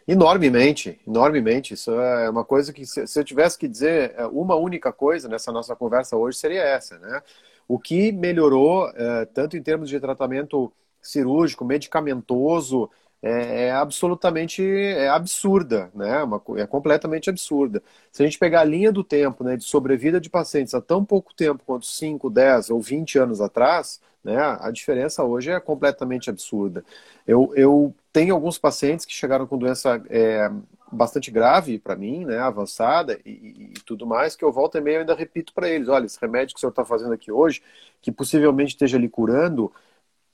Enormemente, 0.06 1.00
enormemente. 1.06 1.74
Isso 1.74 1.92
é 1.92 2.28
uma 2.28 2.44
coisa 2.44 2.72
que, 2.72 2.86
se, 2.86 3.18
eu 3.18 3.24
tivesse 3.24 3.58
que 3.58 3.68
dizer 3.68 4.14
é, 4.16 4.26
uma 4.26 4.54
única 4.54 4.92
coisa 4.92 5.28
nessa 5.28 5.52
nossa 5.52 5.74
conversa 5.76 6.16
hoje, 6.16 6.38
seria 6.38 6.62
essa, 6.62 6.98
né? 6.98 7.22
O 7.68 7.78
que 7.78 8.10
melhorou, 8.12 8.88
é, 8.90 9.24
tanto 9.26 9.56
em 9.56 9.62
termos 9.62 9.88
de 9.88 10.00
tratamento 10.00 10.72
cirúrgico, 11.00 11.64
medicamentoso, 11.64 12.90
é, 13.22 13.66
é, 13.66 13.70
absolutamente 13.72 14.62
é 14.62 15.08
absurda, 15.08 15.90
né? 15.94 16.22
Uma, 16.22 16.42
é 16.56 16.66
completamente 16.66 17.28
absurda. 17.28 17.82
Se 18.10 18.22
a 18.22 18.26
gente 18.26 18.38
pegar 18.38 18.60
a 18.62 18.64
linha 18.64 18.90
do 18.90 19.04
tempo 19.04 19.44
né, 19.44 19.56
de 19.56 19.64
sobrevida 19.64 20.20
de 20.20 20.30
pacientes 20.30 20.74
há 20.74 20.80
tão 20.80 21.04
pouco 21.04 21.34
tempo 21.34 21.62
quanto 21.66 21.84
5, 21.84 22.30
10 22.30 22.70
ou 22.70 22.80
20 22.80 23.18
anos 23.18 23.40
atrás, 23.42 24.00
né, 24.24 24.36
a 24.60 24.70
diferença 24.70 25.22
hoje 25.22 25.50
é 25.50 25.60
completamente 25.60 26.30
absurda. 26.30 26.82
Eu, 27.26 27.52
eu 27.56 27.94
tenho 28.12 28.34
alguns 28.34 28.58
pacientes 28.58 29.04
que 29.04 29.12
chegaram 29.12 29.46
com 29.46 29.58
doença 29.58 30.02
é, 30.08 30.50
bastante 30.90 31.30
grave 31.30 31.78
para 31.78 31.96
mim, 31.96 32.24
né, 32.24 32.38
avançada 32.38 33.18
e, 33.24 33.72
e, 33.76 33.80
tudo 33.84 34.06
mais, 34.06 34.34
que 34.34 34.44
eu 34.44 34.52
volto 34.52 34.78
e 34.78 34.80
meio 34.80 35.00
ainda 35.00 35.14
repito 35.14 35.52
para 35.52 35.68
eles: 35.68 35.88
olha, 35.88 36.06
esse 36.06 36.18
remédio 36.20 36.54
que 36.54 36.58
o 36.58 36.60
senhor 36.60 36.70
está 36.70 36.84
fazendo 36.86 37.12
aqui 37.12 37.30
hoje, 37.30 37.62
que 38.00 38.10
possivelmente 38.10 38.70
esteja 38.70 38.96
lhe 38.98 39.08
curando. 39.10 39.70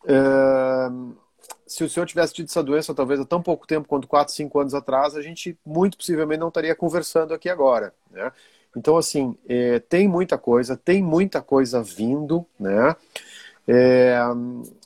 É 0.06 1.25
se 1.66 1.84
o 1.84 1.88
senhor 1.88 2.06
tivesse 2.06 2.34
tido 2.34 2.46
essa 2.46 2.62
doença 2.62 2.94
talvez 2.94 3.20
há 3.20 3.24
tão 3.24 3.42
pouco 3.42 3.66
tempo 3.66 3.88
quanto 3.88 4.06
4, 4.06 4.32
5 4.32 4.60
anos 4.60 4.74
atrás, 4.74 5.16
a 5.16 5.22
gente 5.22 5.58
muito 5.64 5.96
possivelmente 5.96 6.40
não 6.40 6.48
estaria 6.48 6.74
conversando 6.74 7.34
aqui 7.34 7.48
agora, 7.48 7.92
né? 8.10 8.32
Então, 8.76 8.96
assim, 8.96 9.36
é, 9.48 9.78
tem 9.78 10.06
muita 10.06 10.36
coisa, 10.36 10.76
tem 10.76 11.02
muita 11.02 11.40
coisa 11.40 11.82
vindo, 11.82 12.46
né? 12.60 12.94
É, 13.66 14.18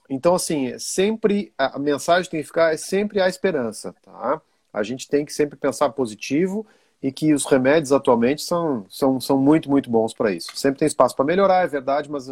então, 0.08 0.34
assim, 0.34 0.78
sempre 0.78 1.52
a 1.58 1.78
mensagem 1.78 2.30
tem 2.30 2.40
que 2.40 2.46
ficar 2.46 2.72
é 2.72 2.76
sempre 2.76 3.20
a 3.20 3.28
esperança, 3.28 3.94
tá? 4.02 4.40
A 4.72 4.82
gente 4.82 5.08
tem 5.08 5.24
que 5.24 5.32
sempre 5.32 5.56
pensar 5.56 5.90
positivo 5.90 6.66
e 7.02 7.10
que 7.10 7.32
os 7.32 7.44
remédios 7.46 7.92
atualmente 7.92 8.42
são, 8.42 8.86
são, 8.88 9.20
são 9.20 9.38
muito, 9.38 9.68
muito 9.68 9.90
bons 9.90 10.14
para 10.14 10.32
isso. 10.32 10.54
Sempre 10.56 10.78
tem 10.80 10.86
espaço 10.86 11.16
para 11.16 11.24
melhorar, 11.24 11.64
é 11.64 11.66
verdade, 11.66 12.10
mas 12.10 12.28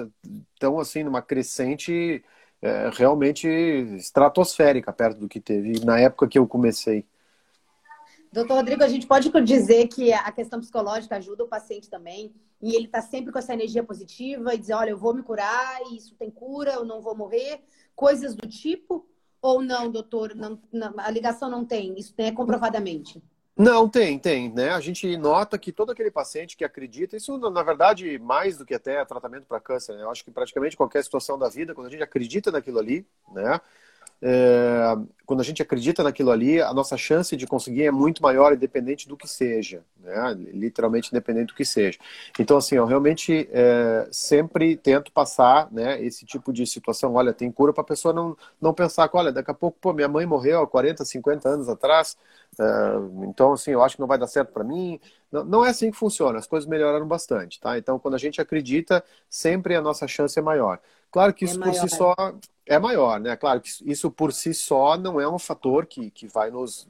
estão, 0.54 0.78
assim, 0.78 1.02
numa 1.02 1.22
crescente 1.22 2.22
é, 2.60 2.90
realmente 2.92 3.48
estratosférica 3.48 4.92
perto 4.92 5.20
do 5.20 5.28
que 5.28 5.40
teve 5.40 5.84
na 5.84 5.98
época 6.00 6.28
que 6.28 6.38
eu 6.38 6.46
comecei. 6.46 7.04
Doutor 8.32 8.56
Rodrigo, 8.56 8.84
a 8.84 8.88
gente 8.88 9.06
pode 9.06 9.30
dizer 9.42 9.88
que 9.88 10.12
a 10.12 10.30
questão 10.30 10.60
psicológica 10.60 11.16
ajuda 11.16 11.44
o 11.44 11.48
paciente 11.48 11.88
também, 11.88 12.32
e 12.60 12.74
ele 12.74 12.86
está 12.86 13.00
sempre 13.00 13.32
com 13.32 13.38
essa 13.38 13.54
energia 13.54 13.82
positiva 13.82 14.54
e 14.54 14.58
dizer, 14.58 14.74
olha, 14.74 14.90
eu 14.90 14.98
vou 14.98 15.14
me 15.14 15.22
curar, 15.22 15.80
isso 15.92 16.14
tem 16.16 16.30
cura, 16.30 16.72
eu 16.72 16.84
não 16.84 17.00
vou 17.00 17.16
morrer, 17.16 17.60
coisas 17.96 18.34
do 18.34 18.46
tipo, 18.46 19.06
ou 19.40 19.62
não, 19.62 19.90
doutor? 19.90 20.34
Não, 20.34 20.60
não, 20.72 20.92
a 20.98 21.10
ligação 21.10 21.48
não 21.48 21.64
tem, 21.64 21.98
isso 21.98 22.12
é 22.18 22.30
comprovadamente. 22.30 23.22
Não, 23.58 23.88
tem, 23.88 24.18
tem, 24.20 24.48
né? 24.52 24.70
A 24.70 24.78
gente 24.80 25.16
nota 25.16 25.58
que 25.58 25.72
todo 25.72 25.90
aquele 25.90 26.12
paciente 26.12 26.56
que 26.56 26.64
acredita, 26.64 27.16
isso 27.16 27.36
na 27.50 27.62
verdade 27.62 28.16
mais 28.18 28.56
do 28.56 28.64
que 28.64 28.72
até 28.72 29.04
tratamento 29.04 29.46
para 29.46 29.58
câncer, 29.60 29.96
né? 29.96 30.02
Eu 30.04 30.10
acho 30.10 30.24
que 30.24 30.30
praticamente 30.30 30.76
qualquer 30.76 31.02
situação 31.02 31.36
da 31.36 31.48
vida, 31.48 31.74
quando 31.74 31.88
a 31.88 31.90
gente 31.90 32.02
acredita 32.02 32.52
naquilo 32.52 32.78
ali, 32.78 33.04
né? 33.32 33.60
É, 34.20 34.96
quando 35.24 35.40
a 35.40 35.44
gente 35.44 35.60
acredita 35.62 36.02
naquilo 36.02 36.30
ali, 36.30 36.60
a 36.60 36.72
nossa 36.72 36.96
chance 36.96 37.36
de 37.36 37.46
conseguir 37.46 37.84
é 37.84 37.90
muito 37.90 38.22
maior, 38.22 38.52
independente 38.52 39.06
do 39.06 39.16
que 39.16 39.28
seja, 39.28 39.84
né? 40.00 40.34
literalmente 40.52 41.10
independente 41.10 41.48
do 41.48 41.54
que 41.54 41.64
seja. 41.64 41.98
Então, 42.38 42.56
assim, 42.56 42.76
eu 42.76 42.86
realmente 42.86 43.48
é, 43.52 44.08
sempre 44.10 44.76
tento 44.76 45.12
passar 45.12 45.70
né, 45.70 46.02
esse 46.02 46.24
tipo 46.24 46.52
de 46.52 46.66
situação. 46.66 47.14
Olha, 47.14 47.32
tem 47.32 47.52
cura 47.52 47.72
para 47.72 47.82
a 47.82 47.86
pessoa 47.86 48.12
não, 48.14 48.36
não 48.60 48.72
pensar 48.72 49.08
que, 49.08 49.16
olha, 49.16 49.30
daqui 49.30 49.50
a 49.50 49.54
pouco, 49.54 49.78
pô, 49.80 49.92
minha 49.92 50.08
mãe 50.08 50.26
morreu 50.26 50.62
há 50.62 50.66
40, 50.66 51.04
50 51.04 51.48
anos 51.48 51.68
atrás, 51.68 52.16
é, 52.58 52.64
então, 53.28 53.52
assim, 53.52 53.70
eu 53.70 53.82
acho 53.82 53.96
que 53.96 54.00
não 54.00 54.08
vai 54.08 54.18
dar 54.18 54.26
certo 54.26 54.52
para 54.52 54.64
mim. 54.64 54.98
Não, 55.30 55.44
não 55.44 55.64
é 55.64 55.70
assim 55.70 55.90
que 55.90 55.96
funciona, 55.96 56.38
as 56.38 56.46
coisas 56.46 56.68
melhoraram 56.68 57.06
bastante, 57.06 57.60
tá? 57.60 57.76
Então, 57.78 57.98
quando 57.98 58.14
a 58.14 58.18
gente 58.18 58.40
acredita, 58.40 59.04
sempre 59.28 59.74
a 59.76 59.82
nossa 59.82 60.08
chance 60.08 60.38
é 60.38 60.42
maior. 60.42 60.80
Claro 61.10 61.32
que 61.32 61.44
é 61.44 61.48
isso 61.48 61.62
é 61.62 61.64
por 61.64 61.74
si 61.74 61.88
só 61.88 62.14
é 62.66 62.78
maior, 62.78 63.18
né? 63.18 63.36
Claro 63.36 63.60
que 63.60 63.70
isso 63.84 64.10
por 64.10 64.32
si 64.32 64.52
só 64.52 64.96
não 64.96 65.20
é 65.20 65.28
um 65.28 65.38
fator 65.38 65.86
que, 65.86 66.10
que 66.10 66.26
vai 66.26 66.50
nos, 66.50 66.86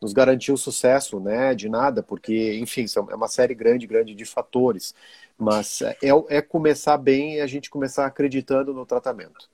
nos 0.00 0.12
garantir 0.12 0.52
o 0.52 0.56
sucesso, 0.56 1.18
né? 1.18 1.54
De 1.54 1.68
nada, 1.68 2.02
porque, 2.02 2.58
enfim, 2.58 2.86
é 3.10 3.14
uma 3.14 3.28
série 3.28 3.54
grande, 3.54 3.86
grande 3.86 4.14
de 4.14 4.24
fatores. 4.24 4.94
Mas 5.36 5.82
é, 5.82 5.96
é 6.28 6.40
começar 6.40 6.96
bem 6.96 7.36
e 7.36 7.40
a 7.40 7.46
gente 7.46 7.68
começar 7.68 8.06
acreditando 8.06 8.72
no 8.72 8.86
tratamento. 8.86 9.48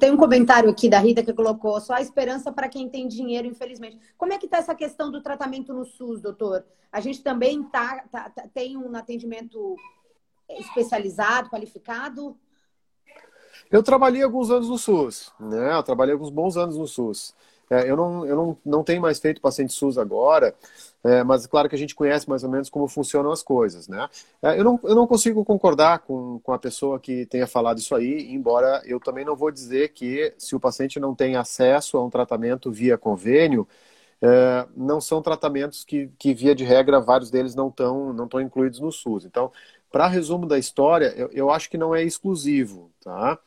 Tenho 0.00 0.14
um 0.14 0.18
comentário 0.18 0.68
aqui 0.68 0.88
da 0.88 0.98
Rita 0.98 1.22
que 1.22 1.32
colocou 1.32 1.80
só 1.80 1.94
a 1.94 2.00
esperança 2.00 2.50
para 2.50 2.68
quem 2.68 2.88
tem 2.88 3.06
dinheiro, 3.06 3.46
infelizmente. 3.46 3.98
Como 4.16 4.32
é 4.32 4.38
que 4.38 4.46
está 4.46 4.58
essa 4.58 4.74
questão 4.74 5.10
do 5.10 5.22
tratamento 5.22 5.72
no 5.72 5.84
SUS, 5.84 6.20
doutor? 6.20 6.64
A 6.90 7.00
gente 7.00 7.22
também 7.22 7.62
tá, 7.62 8.04
tá, 8.10 8.28
tá 8.28 8.48
tem 8.52 8.76
um 8.76 8.94
atendimento 8.96 9.76
especializado, 10.48 11.48
qualificado? 11.48 12.36
Eu 13.70 13.82
trabalhei 13.82 14.22
alguns 14.22 14.50
anos 14.50 14.68
no 14.68 14.78
SUS, 14.78 15.32
né? 15.38 15.74
Eu 15.74 15.82
trabalhei 15.82 16.12
alguns 16.12 16.30
bons 16.30 16.56
anos 16.56 16.76
no 16.76 16.86
SUS. 16.86 17.34
É, 17.70 17.90
eu 17.90 17.96
não, 17.96 18.24
eu 18.24 18.34
não, 18.34 18.58
não 18.64 18.82
tenho 18.82 19.02
mais 19.02 19.18
feito 19.18 19.42
paciente 19.42 19.74
SUS 19.74 19.98
agora, 19.98 20.54
é, 21.04 21.22
mas 21.22 21.46
claro 21.46 21.68
que 21.68 21.74
a 21.74 21.78
gente 21.78 21.94
conhece 21.94 22.28
mais 22.28 22.42
ou 22.42 22.50
menos 22.50 22.70
como 22.70 22.88
funcionam 22.88 23.30
as 23.30 23.42
coisas, 23.42 23.86
né? 23.88 24.08
É, 24.42 24.58
eu, 24.58 24.64
não, 24.64 24.80
eu 24.84 24.94
não 24.94 25.06
consigo 25.06 25.44
concordar 25.44 25.98
com, 26.00 26.40
com 26.42 26.52
a 26.52 26.58
pessoa 26.58 26.98
que 26.98 27.26
tenha 27.26 27.46
falado 27.46 27.78
isso 27.78 27.94
aí, 27.94 28.32
embora 28.32 28.82
eu 28.86 28.98
também 28.98 29.24
não 29.24 29.36
vou 29.36 29.50
dizer 29.50 29.90
que 29.90 30.32
se 30.38 30.56
o 30.56 30.60
paciente 30.60 30.98
não 30.98 31.14
tem 31.14 31.36
acesso 31.36 31.98
a 31.98 32.04
um 32.04 32.10
tratamento 32.10 32.70
via 32.72 32.96
convênio, 32.96 33.68
é, 34.20 34.66
não 34.76 35.00
são 35.00 35.22
tratamentos 35.22 35.84
que, 35.84 36.10
que, 36.18 36.34
via 36.34 36.54
de 36.54 36.64
regra, 36.64 37.00
vários 37.00 37.30
deles 37.30 37.54
não 37.54 37.68
estão 37.68 38.12
não 38.12 38.28
incluídos 38.40 38.80
no 38.80 38.90
SUS. 38.90 39.24
Então, 39.24 39.52
para 39.90 40.06
resumo 40.06 40.46
da 40.46 40.58
história, 40.58 41.14
eu, 41.16 41.30
eu, 41.32 41.50
acho 41.50 41.70
que 41.70 41.78
não 41.78 41.94
é 41.94 42.02
exclusivo, 42.02 42.90
tá? 43.02 43.38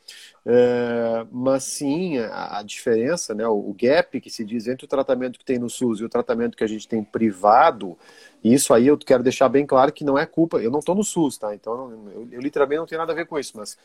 É, 0.44 1.24
mas 1.30 1.64
sim, 1.64 2.18
a, 2.18 2.58
a, 2.58 2.62
diferença, 2.62 3.32
né, 3.32 3.46
o, 3.46 3.70
o 3.70 3.74
gap 3.78 4.20
que 4.20 4.28
se 4.28 4.44
diz 4.44 4.66
entre 4.66 4.84
o 4.84 4.88
tratamento 4.88 5.38
que 5.38 5.44
tem 5.44 5.58
no 5.58 5.70
SUS 5.70 6.00
e 6.00 6.04
o 6.04 6.08
tratamento 6.08 6.56
que 6.56 6.64
a 6.64 6.66
gente 6.66 6.88
tem 6.88 7.02
privado, 7.04 7.96
isso 8.42 8.74
aí 8.74 8.88
eu 8.88 8.98
quero 8.98 9.22
deixar 9.22 9.48
bem 9.48 9.64
claro 9.64 9.92
que 9.92 10.04
não 10.04 10.18
é 10.18 10.26
culpa, 10.26 10.58
eu 10.58 10.70
não 10.70 10.80
estou 10.80 10.94
no 10.96 11.04
SUS, 11.04 11.38
tá? 11.38 11.54
Então, 11.54 11.90
eu, 12.12 12.28
eu, 12.32 12.40
literalmente 12.40 12.78
não 12.80 12.86
tenho 12.86 13.00
nada 13.00 13.12
a 13.12 13.16
ver 13.16 13.26
com 13.26 13.38
isso, 13.38 13.52
mas 13.56 13.78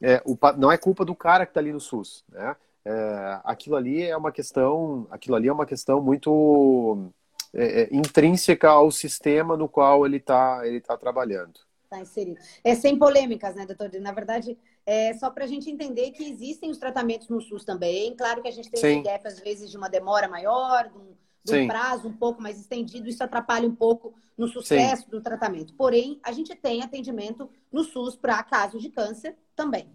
é, 0.00 0.22
o, 0.24 0.38
não 0.56 0.70
é 0.70 0.78
culpa 0.78 1.04
do 1.04 1.16
cara 1.16 1.44
que 1.44 1.50
está 1.50 1.60
ali 1.60 1.72
no 1.72 1.80
SUS, 1.80 2.24
né? 2.28 2.54
É, 2.84 3.40
aquilo 3.44 3.76
ali 3.76 4.02
é 4.02 4.16
uma 4.16 4.30
questão, 4.30 5.06
aquilo 5.10 5.36
ali 5.36 5.48
é 5.48 5.52
uma 5.52 5.66
questão 5.66 6.00
muito 6.02 7.10
é, 7.52 7.82
é 7.82 7.88
intrínseca 7.90 8.68
ao 8.68 8.90
sistema 8.90 9.56
no 9.56 9.68
qual 9.68 10.04
ele 10.04 10.18
está 10.18 10.60
ele 10.66 10.80
tá 10.80 10.96
trabalhando 10.96 11.60
está 11.94 12.00
inserido. 12.00 12.40
É 12.62 12.74
sem 12.74 12.98
polêmicas, 12.98 13.54
né, 13.54 13.64
doutor? 13.66 13.90
Na 14.00 14.12
verdade, 14.12 14.58
é 14.84 15.14
só 15.14 15.30
para 15.30 15.44
a 15.44 15.46
gente 15.46 15.70
entender 15.70 16.10
que 16.10 16.24
existem 16.24 16.70
os 16.70 16.78
tratamentos 16.78 17.28
no 17.28 17.40
SUS 17.40 17.64
também. 17.64 18.14
Claro 18.16 18.42
que 18.42 18.48
a 18.48 18.52
gente 18.52 18.70
tem 18.70 18.80
Sim. 18.80 18.98
esse 18.98 19.02
gap, 19.02 19.26
às 19.26 19.40
vezes, 19.40 19.70
de 19.70 19.76
uma 19.76 19.88
demora 19.88 20.28
maior, 20.28 20.88
de 20.88 20.98
um, 20.98 21.14
de 21.44 21.54
um 21.54 21.66
prazo 21.66 22.08
um 22.08 22.12
pouco 22.12 22.42
mais 22.42 22.58
estendido. 22.58 23.08
Isso 23.08 23.22
atrapalha 23.22 23.68
um 23.68 23.74
pouco 23.74 24.14
no 24.36 24.48
sucesso 24.48 25.04
Sim. 25.04 25.10
do 25.10 25.20
tratamento. 25.20 25.74
Porém, 25.74 26.18
a 26.22 26.32
gente 26.32 26.54
tem 26.54 26.82
atendimento 26.82 27.48
no 27.72 27.84
SUS 27.84 28.16
para 28.16 28.42
casos 28.42 28.82
de 28.82 28.90
câncer 28.90 29.36
também. 29.54 29.88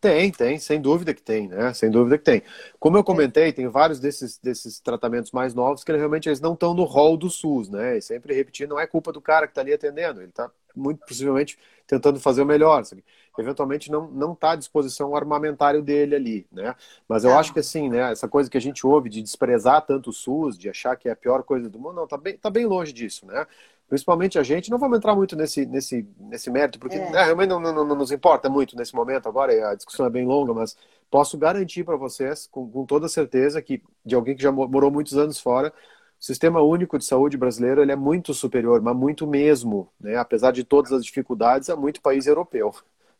Tem, 0.00 0.30
tem, 0.30 0.58
sem 0.58 0.80
dúvida 0.80 1.12
que 1.12 1.20
tem, 1.20 1.46
né? 1.46 1.74
Sem 1.74 1.90
dúvida 1.90 2.16
que 2.16 2.24
tem. 2.24 2.42
Como 2.78 2.96
eu 2.96 3.04
comentei, 3.04 3.52
tem 3.52 3.68
vários 3.68 4.00
desses, 4.00 4.38
desses 4.38 4.80
tratamentos 4.80 5.30
mais 5.30 5.52
novos 5.52 5.84
que 5.84 5.92
realmente 5.92 6.26
eles 6.26 6.40
não 6.40 6.54
estão 6.54 6.72
no 6.72 6.84
rol 6.84 7.18
do 7.18 7.28
SUS, 7.28 7.68
né? 7.68 7.98
E 7.98 8.02
sempre 8.02 8.34
repetir, 8.34 8.66
não 8.66 8.80
é 8.80 8.86
culpa 8.86 9.12
do 9.12 9.20
cara 9.20 9.46
que 9.46 9.50
está 9.50 9.60
ali 9.60 9.74
atendendo, 9.74 10.22
ele 10.22 10.30
está 10.30 10.50
muito 10.74 11.04
possivelmente 11.06 11.58
tentando 11.86 12.20
fazer 12.20 12.42
o 12.42 12.46
melhor. 12.46 12.84
Sabe? 12.84 13.04
Eventualmente 13.38 13.90
não 13.90 14.08
não 14.10 14.32
está 14.32 14.52
à 14.52 14.56
disposição 14.56 15.10
o 15.10 15.16
armamentário 15.16 15.82
dele 15.82 16.14
ali, 16.14 16.46
né? 16.52 16.74
Mas 17.08 17.24
eu 17.24 17.32
ah. 17.32 17.38
acho 17.38 17.52
que 17.52 17.60
assim, 17.60 17.88
né? 17.88 18.12
Essa 18.12 18.28
coisa 18.28 18.50
que 18.50 18.58
a 18.58 18.60
gente 18.60 18.86
ouve 18.86 19.08
de 19.08 19.22
desprezar 19.22 19.82
tanto 19.82 20.10
o 20.10 20.12
SUS, 20.12 20.58
de 20.58 20.68
achar 20.68 20.96
que 20.96 21.08
é 21.08 21.12
a 21.12 21.16
pior 21.16 21.42
coisa 21.42 21.68
do 21.68 21.78
mundo, 21.78 21.94
não, 21.94 22.06
tá 22.06 22.16
bem, 22.16 22.36
tá 22.36 22.50
bem 22.50 22.66
longe 22.66 22.92
disso, 22.92 23.26
né? 23.26 23.46
principalmente 23.90 24.38
a 24.38 24.42
gente, 24.44 24.70
não 24.70 24.78
vamos 24.78 24.96
entrar 24.96 25.16
muito 25.16 25.34
nesse, 25.34 25.66
nesse, 25.66 26.06
nesse 26.16 26.48
mérito, 26.48 26.78
porque 26.78 26.94
é. 26.94 27.10
né, 27.10 27.24
realmente 27.24 27.48
não, 27.48 27.58
não, 27.58 27.84
não, 27.84 27.96
nos 27.96 28.12
importa 28.12 28.48
muito 28.48 28.76
nesse 28.76 28.94
momento 28.94 29.28
agora, 29.28 29.70
a 29.70 29.74
discussão 29.74 30.06
é 30.06 30.10
bem 30.10 30.24
longa, 30.24 30.54
mas 30.54 30.76
posso 31.10 31.36
garantir 31.36 31.82
para 31.82 31.96
vocês, 31.96 32.46
com, 32.46 32.70
com, 32.70 32.86
toda 32.86 33.08
certeza, 33.08 33.60
que 33.60 33.82
de 34.06 34.14
alguém 34.14 34.36
que 34.36 34.42
já 34.42 34.52
morou 34.52 34.92
muitos 34.92 35.18
anos 35.18 35.40
fora, 35.40 35.72
o 36.20 36.24
sistema 36.24 36.60
único 36.60 36.98
de 36.98 37.04
saúde 37.06 37.38
brasileiro 37.38 37.80
ele 37.80 37.92
é 37.92 37.96
muito 37.96 38.34
superior, 38.34 38.82
mas 38.82 38.94
muito 38.94 39.26
mesmo, 39.26 39.88
né? 39.98 40.16
apesar 40.16 40.52
de 40.52 40.62
todas 40.62 40.92
as 40.92 41.02
dificuldades, 41.02 41.70
a 41.70 41.76
muito 41.76 42.02
país 42.02 42.26
europeu. 42.26 42.74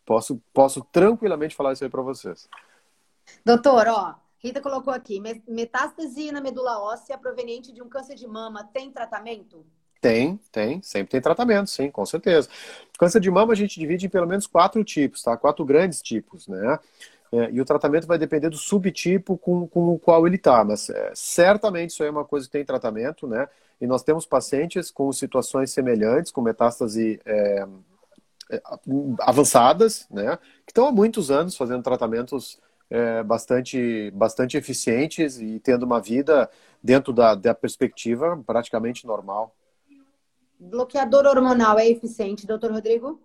Posso, 0.04 0.40
posso 0.52 0.84
tranquilamente 0.92 1.56
falar 1.56 1.72
isso 1.72 1.82
aí 1.82 1.88
para 1.88 2.02
vocês. 2.02 2.46
Doutor, 3.42 3.86
ó, 3.88 4.14
Rita 4.38 4.60
colocou 4.60 4.92
aqui, 4.92 5.18
metástase 5.48 6.30
na 6.30 6.42
medula 6.42 6.78
óssea 6.78 7.16
proveniente 7.16 7.72
de 7.72 7.82
um 7.82 7.88
câncer 7.88 8.16
de 8.16 8.26
mama 8.26 8.64
tem 8.64 8.90
tratamento? 8.90 9.64
Tem, 9.98 10.38
tem, 10.52 10.82
sempre 10.82 11.10
tem 11.10 11.20
tratamento, 11.20 11.70
sim, 11.70 11.90
com 11.90 12.04
certeza. 12.04 12.48
Câncer 12.98 13.20
de 13.20 13.30
mama 13.30 13.52
a 13.52 13.56
gente 13.56 13.80
divide 13.80 14.06
em 14.06 14.10
pelo 14.10 14.26
menos 14.26 14.46
quatro 14.46 14.82
tipos, 14.84 15.22
tá? 15.22 15.36
Quatro 15.36 15.64
grandes 15.64 16.02
tipos, 16.02 16.48
né? 16.48 16.78
É, 17.32 17.50
e 17.52 17.60
o 17.60 17.64
tratamento 17.64 18.06
vai 18.06 18.18
depender 18.18 18.48
do 18.48 18.56
subtipo 18.56 19.38
com, 19.38 19.66
com 19.68 19.94
o 19.94 19.98
qual 19.98 20.26
ele 20.26 20.34
está, 20.34 20.64
mas 20.64 20.90
é, 20.90 21.12
certamente 21.14 21.90
isso 21.90 22.02
aí 22.02 22.08
é 22.08 22.12
uma 22.12 22.24
coisa 22.24 22.46
que 22.46 22.52
tem 22.52 22.64
tratamento, 22.64 23.26
né? 23.28 23.48
E 23.80 23.86
nós 23.86 24.02
temos 24.02 24.26
pacientes 24.26 24.90
com 24.90 25.12
situações 25.12 25.70
semelhantes, 25.70 26.32
com 26.32 26.42
metástase 26.42 27.20
é, 27.24 27.66
é 28.50 28.62
avançadas, 29.20 30.06
né? 30.10 30.36
Que 30.66 30.72
estão 30.72 30.86
há 30.86 30.92
muitos 30.92 31.30
anos 31.30 31.56
fazendo 31.56 31.82
tratamentos 31.82 32.58
é, 32.90 33.22
bastante, 33.22 34.10
bastante 34.10 34.56
eficientes 34.56 35.40
e 35.40 35.60
tendo 35.60 35.84
uma 35.84 36.00
vida 36.00 36.50
dentro 36.82 37.12
da, 37.12 37.36
da 37.36 37.54
perspectiva 37.54 38.42
praticamente 38.44 39.06
normal. 39.06 39.54
Bloqueador 40.58 41.26
hormonal 41.26 41.78
é 41.78 41.88
eficiente, 41.88 42.46
doutor 42.46 42.72
Rodrigo? 42.72 43.20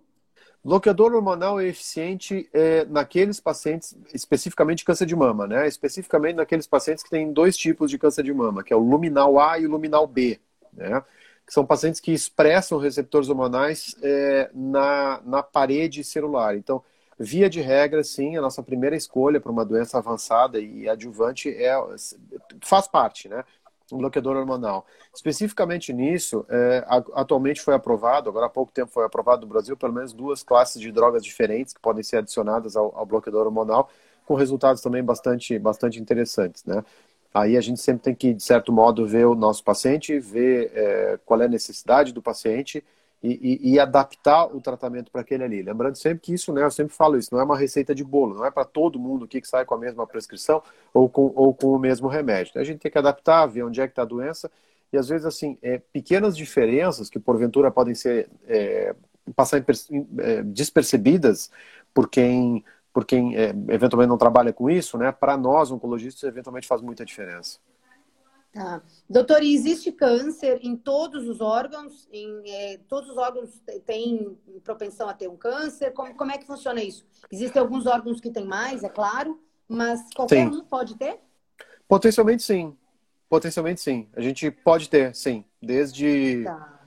Bloqueador 0.64 1.14
hormonal 1.14 1.60
é 1.60 1.66
eficiente 1.66 2.48
é, 2.52 2.84
naqueles 2.86 3.38
pacientes, 3.38 3.96
especificamente 4.12 4.84
câncer 4.84 5.06
de 5.06 5.14
mama, 5.14 5.46
né? 5.46 5.68
Especificamente 5.68 6.36
naqueles 6.36 6.66
pacientes 6.66 7.04
que 7.04 7.10
têm 7.10 7.32
dois 7.32 7.56
tipos 7.56 7.90
de 7.90 7.98
câncer 7.98 8.24
de 8.24 8.32
mama, 8.32 8.64
que 8.64 8.72
é 8.72 8.76
o 8.76 8.80
luminal 8.80 9.38
A 9.38 9.58
e 9.58 9.66
o 9.66 9.70
luminal 9.70 10.06
B, 10.06 10.40
né? 10.72 11.02
Que 11.46 11.52
são 11.52 11.64
pacientes 11.64 12.00
que 12.00 12.12
expressam 12.12 12.78
receptores 12.78 13.28
hormonais 13.28 13.94
é, 14.02 14.50
na, 14.52 15.20
na 15.24 15.42
parede 15.42 16.02
celular. 16.02 16.56
Então, 16.56 16.82
via 17.16 17.48
de 17.48 17.60
regra, 17.60 18.02
sim, 18.02 18.36
a 18.36 18.40
nossa 18.40 18.62
primeira 18.62 18.96
escolha 18.96 19.40
para 19.40 19.52
uma 19.52 19.64
doença 19.64 19.98
avançada 19.98 20.58
e 20.58 20.88
adjuvante 20.88 21.48
é, 21.48 21.72
faz 22.60 22.88
parte, 22.88 23.28
né? 23.28 23.44
Um 23.92 23.98
bloqueador 23.98 24.36
hormonal. 24.36 24.86
Especificamente 25.14 25.92
nisso, 25.92 26.44
é, 26.48 26.84
atualmente 27.14 27.60
foi 27.60 27.74
aprovado, 27.74 28.28
agora 28.28 28.46
há 28.46 28.50
pouco 28.50 28.72
tempo 28.72 28.90
foi 28.90 29.04
aprovado 29.04 29.42
no 29.42 29.48
Brasil, 29.48 29.76
pelo 29.76 29.92
menos 29.92 30.12
duas 30.12 30.42
classes 30.42 30.80
de 30.80 30.90
drogas 30.90 31.24
diferentes 31.24 31.72
que 31.72 31.80
podem 31.80 32.02
ser 32.02 32.18
adicionadas 32.18 32.76
ao, 32.76 32.96
ao 32.96 33.06
bloqueador 33.06 33.46
hormonal, 33.46 33.90
com 34.24 34.34
resultados 34.34 34.82
também 34.82 35.02
bastante, 35.04 35.58
bastante 35.58 36.00
interessantes, 36.00 36.64
né? 36.64 36.84
Aí 37.32 37.56
a 37.56 37.60
gente 37.60 37.80
sempre 37.80 38.02
tem 38.02 38.14
que, 38.14 38.32
de 38.32 38.42
certo 38.42 38.72
modo, 38.72 39.06
ver 39.06 39.26
o 39.26 39.34
nosso 39.34 39.62
paciente, 39.62 40.18
ver 40.18 40.72
é, 40.74 41.18
qual 41.24 41.40
é 41.42 41.44
a 41.44 41.48
necessidade 41.48 42.12
do 42.12 42.22
paciente 42.22 42.82
e, 43.22 43.60
e, 43.62 43.72
e 43.72 43.80
adaptar 43.80 44.46
o 44.54 44.60
tratamento 44.60 45.10
para 45.10 45.22
aquele 45.22 45.44
ali. 45.44 45.62
Lembrando 45.62 45.96
sempre 45.96 46.20
que 46.20 46.34
isso, 46.34 46.52
né, 46.52 46.62
eu 46.62 46.70
sempre 46.70 46.94
falo 46.94 47.16
isso, 47.16 47.30
não 47.32 47.40
é 47.40 47.44
uma 47.44 47.56
receita 47.56 47.94
de 47.94 48.04
bolo, 48.04 48.34
não 48.34 48.44
é 48.44 48.50
para 48.50 48.64
todo 48.64 48.98
mundo 48.98 49.26
que 49.26 49.42
sai 49.44 49.64
com 49.64 49.74
a 49.74 49.78
mesma 49.78 50.06
prescrição 50.06 50.62
ou 50.92 51.08
com, 51.08 51.32
ou 51.34 51.54
com 51.54 51.68
o 51.68 51.78
mesmo 51.78 52.08
remédio. 52.08 52.52
A 52.60 52.64
gente 52.64 52.80
tem 52.80 52.90
que 52.90 52.98
adaptar, 52.98 53.46
ver 53.46 53.64
onde 53.64 53.80
é 53.80 53.86
que 53.86 53.92
está 53.92 54.02
a 54.02 54.06
doença 54.06 54.50
e 54.92 54.96
às 54.96 55.08
vezes 55.08 55.26
assim 55.26 55.58
é, 55.62 55.78
pequenas 55.78 56.36
diferenças 56.36 57.10
que 57.10 57.18
porventura 57.18 57.70
podem 57.70 57.94
ser 57.94 58.28
é, 58.46 58.94
passar 59.34 59.58
é, 59.58 60.42
despercebidas 60.42 61.50
por 61.92 62.08
quem 62.08 62.64
por 62.92 63.04
quem 63.04 63.36
é, 63.36 63.50
eventualmente 63.68 64.08
não 64.08 64.16
trabalha 64.16 64.54
com 64.54 64.70
isso, 64.70 64.96
né? 64.96 65.12
Para 65.12 65.36
nós 65.36 65.70
oncologistas 65.70 66.22
eventualmente 66.22 66.66
faz 66.66 66.80
muita 66.80 67.04
diferença. 67.04 67.58
Tá. 68.56 68.80
Doutor, 69.08 69.42
existe 69.42 69.92
câncer 69.92 70.58
em 70.62 70.74
todos 70.74 71.28
os 71.28 71.42
órgãos? 71.42 72.08
Em, 72.10 72.42
é, 72.46 72.80
todos 72.88 73.10
os 73.10 73.18
órgãos 73.18 73.60
têm 73.84 74.34
propensão 74.64 75.10
a 75.10 75.12
ter 75.12 75.28
um 75.28 75.36
câncer? 75.36 75.90
Como, 75.90 76.14
como 76.14 76.32
é 76.32 76.38
que 76.38 76.46
funciona 76.46 76.82
isso? 76.82 77.04
Existem 77.30 77.60
alguns 77.60 77.84
órgãos 77.84 78.18
que 78.18 78.30
têm 78.30 78.46
mais, 78.46 78.82
é 78.82 78.88
claro, 78.88 79.38
mas 79.68 80.00
qualquer 80.14 80.50
sim. 80.50 80.56
um 80.56 80.64
pode 80.64 80.96
ter? 80.96 81.18
Potencialmente 81.86 82.42
sim. 82.42 82.74
Potencialmente 83.28 83.82
sim. 83.82 84.08
A 84.16 84.22
gente 84.22 84.50
pode 84.50 84.88
ter, 84.88 85.14
sim. 85.14 85.44
Desde, 85.60 86.42
tá. 86.42 86.80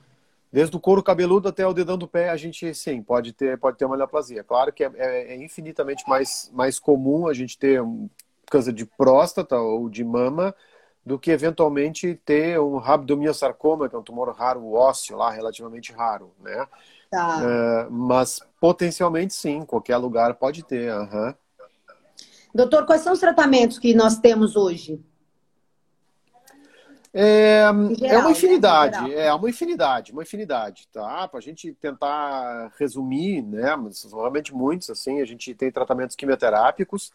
desde 0.52 0.76
o 0.76 0.80
couro 0.80 1.04
cabeludo 1.04 1.48
até 1.48 1.64
o 1.64 1.72
dedão 1.72 1.96
do 1.96 2.08
pé, 2.08 2.30
a 2.30 2.36
gente 2.36 2.74
sim, 2.74 3.00
pode 3.00 3.32
ter, 3.32 3.56
pode 3.58 3.78
ter 3.78 3.84
uma 3.84 3.96
neoplasia. 3.96 4.42
Claro 4.42 4.72
que 4.72 4.82
é, 4.82 4.90
é, 4.96 5.34
é 5.34 5.36
infinitamente 5.36 6.02
mais, 6.08 6.50
mais 6.52 6.80
comum 6.80 7.28
a 7.28 7.32
gente 7.32 7.56
ter 7.56 7.80
um 7.80 8.10
câncer 8.50 8.72
de 8.72 8.84
próstata 8.84 9.56
ou 9.56 9.88
de 9.88 10.02
mama 10.02 10.52
do 11.04 11.18
que 11.18 11.30
eventualmente 11.30 12.14
ter 12.24 12.60
um 12.60 12.76
rabdomiossarcoma, 12.76 13.88
que 13.88 13.94
é 13.94 13.98
um 13.98 14.02
tumor 14.02 14.30
raro 14.34 14.72
ósseo 14.72 15.16
lá, 15.16 15.30
relativamente 15.30 15.92
raro, 15.92 16.32
né? 16.40 16.66
Tá. 17.10 17.40
É, 17.42 17.86
mas 17.90 18.40
potencialmente 18.60 19.34
sim, 19.34 19.64
qualquer 19.64 19.96
lugar 19.96 20.34
pode 20.34 20.62
ter. 20.62 20.92
Uhum. 20.94 21.34
Doutor, 22.54 22.84
quais 22.84 23.02
são 23.02 23.12
os 23.12 23.20
tratamentos 23.20 23.78
que 23.78 23.94
nós 23.94 24.18
temos 24.18 24.56
hoje? 24.56 25.00
É, 27.12 27.64
é 27.64 27.94
geral, 27.94 28.14
é 28.14 28.18
uma 28.18 28.30
infinidade, 28.30 29.08
né? 29.08 29.26
é 29.26 29.34
uma 29.34 29.50
infinidade, 29.50 30.12
uma 30.12 30.22
infinidade, 30.22 30.88
tá? 30.92 31.26
Para 31.26 31.38
a 31.38 31.42
gente 31.42 31.72
tentar 31.74 32.72
resumir, 32.78 33.42
né? 33.42 33.74
Mas 33.74 33.98
são 33.98 34.20
realmente 34.20 34.54
muitos, 34.54 34.88
assim, 34.90 35.20
a 35.20 35.24
gente 35.24 35.52
tem 35.54 35.72
tratamentos 35.72 36.14
quimioterápicos, 36.14 37.12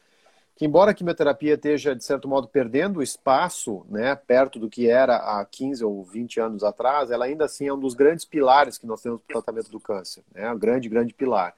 que 0.55 0.65
embora 0.65 0.91
a 0.91 0.93
quimioterapia 0.93 1.55
esteja, 1.55 1.93
de 1.93 2.03
certo 2.03 2.29
modo, 2.29 2.47
perdendo 2.47 3.03
espaço, 3.03 3.85
né, 3.89 4.15
perto 4.15 4.57
do 4.57 4.69
que 4.69 4.89
era 4.89 5.17
há 5.17 5.43
15 5.43 5.83
ou 5.83 6.01
20 6.03 6.39
anos 6.39 6.63
atrás, 6.63 7.11
ela 7.11 7.25
ainda 7.25 7.43
assim 7.43 7.67
é 7.67 7.73
um 7.73 7.79
dos 7.79 7.93
grandes 7.93 8.23
pilares 8.23 8.77
que 8.77 8.87
nós 8.87 9.01
temos 9.01 9.19
para 9.19 9.37
o 9.37 9.41
tratamento 9.41 9.69
do 9.69 9.81
câncer, 9.81 10.23
né, 10.33 10.49
um 10.49 10.57
grande, 10.57 10.87
grande 10.87 11.13
pilar. 11.13 11.53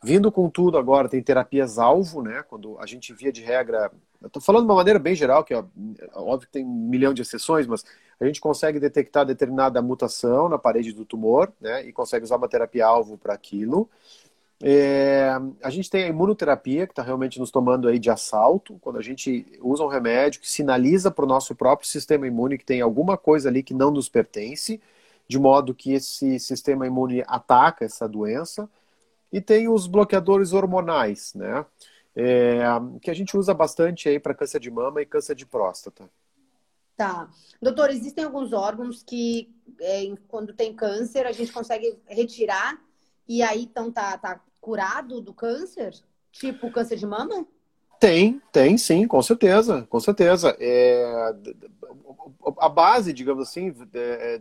Vindo 0.00 0.30
com 0.30 0.48
tudo 0.48 0.78
agora, 0.78 1.08
tem 1.08 1.20
terapias-alvo, 1.20 2.22
né, 2.22 2.44
quando 2.48 2.78
a 2.78 2.86
gente 2.86 3.12
via 3.12 3.32
de 3.32 3.42
regra, 3.42 3.90
estou 4.24 4.40
falando 4.40 4.62
de 4.62 4.68
uma 4.68 4.76
maneira 4.76 5.00
bem 5.00 5.16
geral, 5.16 5.42
que 5.42 5.52
é 5.52 5.64
óbvio 6.14 6.46
que 6.46 6.52
tem 6.52 6.64
um 6.64 6.88
milhão 6.88 7.12
de 7.12 7.22
exceções, 7.22 7.66
mas 7.66 7.84
a 8.20 8.24
gente 8.24 8.40
consegue 8.40 8.78
detectar 8.78 9.26
determinada 9.26 9.82
mutação 9.82 10.48
na 10.48 10.56
parede 10.56 10.92
do 10.92 11.04
tumor, 11.04 11.52
né, 11.60 11.84
e 11.84 11.92
consegue 11.92 12.24
usar 12.24 12.36
uma 12.36 12.48
terapia-alvo 12.48 13.18
para 13.18 13.34
aquilo. 13.34 13.90
É, 14.62 15.30
a 15.62 15.68
gente 15.68 15.90
tem 15.90 16.04
a 16.04 16.08
imunoterapia, 16.08 16.86
que 16.86 16.92
está 16.92 17.02
realmente 17.02 17.38
nos 17.38 17.50
tomando 17.50 17.88
aí 17.88 17.98
de 17.98 18.10
assalto, 18.10 18.78
quando 18.80 18.98
a 18.98 19.02
gente 19.02 19.46
usa 19.60 19.84
um 19.84 19.88
remédio 19.88 20.40
que 20.40 20.50
sinaliza 20.50 21.10
para 21.10 21.24
o 21.24 21.28
nosso 21.28 21.54
próprio 21.54 21.88
sistema 21.88 22.26
imune 22.26 22.56
que 22.56 22.64
tem 22.64 22.80
alguma 22.80 23.18
coisa 23.18 23.48
ali 23.48 23.62
que 23.62 23.74
não 23.74 23.90
nos 23.90 24.08
pertence, 24.08 24.80
de 25.28 25.38
modo 25.38 25.74
que 25.74 25.92
esse 25.92 26.38
sistema 26.38 26.86
imune 26.86 27.22
ataca 27.26 27.84
essa 27.84 28.08
doença. 28.08 28.68
E 29.32 29.40
tem 29.40 29.68
os 29.68 29.86
bloqueadores 29.86 30.52
hormonais, 30.52 31.34
né? 31.34 31.66
É, 32.14 32.62
que 33.02 33.10
a 33.10 33.14
gente 33.14 33.36
usa 33.36 33.52
bastante 33.52 34.08
aí 34.08 34.18
para 34.18 34.34
câncer 34.34 34.58
de 34.58 34.70
mama 34.70 35.02
e 35.02 35.06
câncer 35.06 35.34
de 35.34 35.44
próstata. 35.44 36.08
Tá. 36.96 37.28
Doutor, 37.60 37.90
existem 37.90 38.24
alguns 38.24 38.54
órgãos 38.54 39.02
que, 39.02 39.54
é, 39.82 40.04
quando 40.26 40.54
tem 40.54 40.72
câncer, 40.74 41.26
a 41.26 41.32
gente 41.32 41.52
consegue 41.52 41.98
retirar 42.06 42.80
e 43.28 43.42
aí 43.42 43.62
então 43.62 43.90
tá, 43.90 44.16
tá 44.18 44.40
curado 44.60 45.20
do 45.20 45.32
câncer? 45.32 45.94
Tipo 46.32 46.70
câncer 46.70 46.96
de 46.96 47.06
mama? 47.06 47.46
Tem, 47.98 48.40
tem 48.52 48.76
sim, 48.76 49.06
com 49.06 49.22
certeza, 49.22 49.86
com 49.88 49.98
certeza. 50.00 50.54
É, 50.60 51.32
a 52.58 52.68
base, 52.68 53.12
digamos 53.12 53.48
assim, 53.48 53.74
é, 53.94 54.40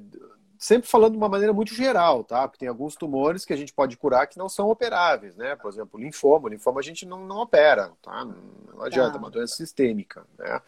sempre 0.58 0.88
falando 0.90 1.12
de 1.12 1.18
uma 1.18 1.30
maneira 1.30 1.54
muito 1.54 1.74
geral, 1.74 2.24
tá? 2.24 2.48
Porque 2.48 2.60
tem 2.60 2.68
alguns 2.68 2.96
tumores 2.96 3.46
que 3.46 3.54
a 3.54 3.56
gente 3.56 3.74
pode 3.74 3.96
curar 3.98 4.28
que 4.28 4.38
não 4.38 4.50
são 4.50 4.70
operáveis, 4.70 5.36
né? 5.36 5.56
Por 5.56 5.72
exemplo, 5.72 6.00
linfoma. 6.00 6.50
Linfoma 6.50 6.80
a 6.80 6.84
gente 6.84 7.06
não, 7.06 7.26
não 7.26 7.38
opera, 7.38 7.92
tá? 8.02 8.26
Não 8.26 8.84
adianta, 8.84 9.12
tá. 9.12 9.18
é 9.18 9.20
uma 9.20 9.30
doença 9.30 9.56
sistêmica, 9.56 10.26
né? 10.38 10.62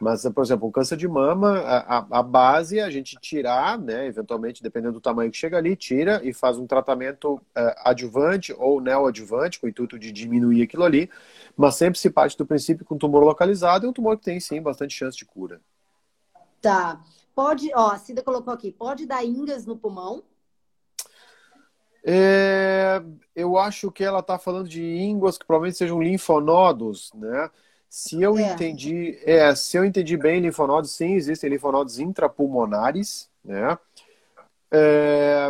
Mas, 0.00 0.24
por 0.28 0.42
exemplo, 0.42 0.66
um 0.66 0.72
câncer 0.72 0.96
de 0.96 1.06
mama, 1.06 1.60
a, 1.60 2.06
a, 2.18 2.22
base 2.22 2.80
é 2.80 2.82
a 2.82 2.90
gente 2.90 3.16
tirar, 3.20 3.78
né, 3.78 4.06
eventualmente, 4.06 4.62
dependendo 4.62 4.94
do 4.94 5.00
tamanho 5.00 5.30
que 5.30 5.36
chega 5.36 5.56
ali, 5.56 5.76
tira 5.76 6.20
e 6.24 6.32
faz 6.34 6.58
um 6.58 6.66
tratamento 6.66 7.34
uh, 7.34 7.40
adjuvante 7.84 8.52
ou 8.58 8.80
neoadjuvante, 8.80 9.60
com 9.60 9.66
o 9.66 9.70
intuito 9.70 9.96
de 9.96 10.10
diminuir 10.10 10.62
aquilo 10.62 10.82
ali, 10.82 11.08
mas 11.56 11.76
sempre 11.76 11.98
se 11.98 12.10
parte 12.10 12.36
do 12.36 12.44
princípio 12.44 12.84
que 12.84 12.92
um 12.92 12.98
tumor 12.98 13.22
localizado 13.22 13.86
é 13.86 13.88
um 13.88 13.92
tumor 13.92 14.18
que 14.18 14.24
tem, 14.24 14.40
sim, 14.40 14.60
bastante 14.60 14.94
chance 14.96 15.16
de 15.16 15.24
cura. 15.24 15.60
Tá. 16.60 17.00
Pode, 17.34 17.70
ó, 17.74 17.90
a 17.90 17.98
Cida 17.98 18.22
colocou 18.22 18.52
aqui, 18.52 18.72
pode 18.72 19.06
dar 19.06 19.24
ingas 19.24 19.64
no 19.64 19.76
pulmão? 19.76 20.24
É, 22.06 23.02
eu 23.34 23.56
acho 23.56 23.90
que 23.90 24.04
ela 24.04 24.18
está 24.18 24.38
falando 24.38 24.68
de 24.68 24.82
ínguas 24.82 25.38
que 25.38 25.46
provavelmente 25.46 25.78
sejam 25.78 26.02
linfonodos, 26.02 27.10
né? 27.14 27.50
Se 27.96 28.20
eu 28.20 28.36
é. 28.36 28.52
entendi, 28.52 29.16
é, 29.24 29.54
se 29.54 29.76
eu 29.76 29.84
entendi 29.84 30.16
bem, 30.16 30.40
linfonodos, 30.40 30.90
sim, 30.90 31.12
existem 31.14 31.48
linfonodos 31.48 32.00
intrapulmonares, 32.00 33.30
né? 33.44 33.78
É, 34.68 35.48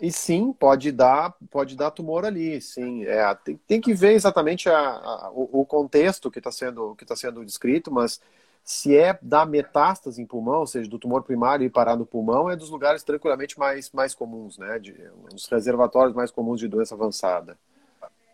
e 0.00 0.10
sim, 0.10 0.54
pode 0.54 0.90
dar, 0.90 1.36
pode 1.50 1.76
dar 1.76 1.90
tumor 1.90 2.24
ali, 2.24 2.62
sim. 2.62 3.04
É, 3.04 3.34
tem, 3.34 3.60
tem 3.66 3.78
que 3.78 3.92
ver 3.92 4.12
exatamente 4.14 4.70
a, 4.70 4.78
a, 4.78 5.30
o, 5.34 5.60
o, 5.60 5.66
contexto 5.66 6.30
que 6.30 6.38
está 6.38 6.50
sendo, 6.50 6.94
que 6.96 7.04
tá 7.04 7.14
sendo 7.14 7.44
descrito, 7.44 7.92
mas 7.92 8.22
se 8.64 8.96
é 8.96 9.18
da 9.20 9.44
metástase 9.44 10.22
em 10.22 10.26
pulmão, 10.26 10.60
ou 10.60 10.66
seja, 10.66 10.88
do 10.88 10.98
tumor 10.98 11.24
primário 11.24 11.66
e 11.66 11.68
parar 11.68 11.94
no 11.94 12.06
pulmão, 12.06 12.48
é 12.48 12.56
dos 12.56 12.70
lugares 12.70 13.02
tranquilamente 13.02 13.58
mais, 13.58 13.90
mais 13.92 14.14
comuns, 14.14 14.56
né? 14.56 14.78
De, 14.78 14.96
os 15.30 15.46
reservatórios 15.46 16.16
mais 16.16 16.30
comuns 16.30 16.58
de 16.58 16.68
doença 16.68 16.94
avançada. 16.94 17.58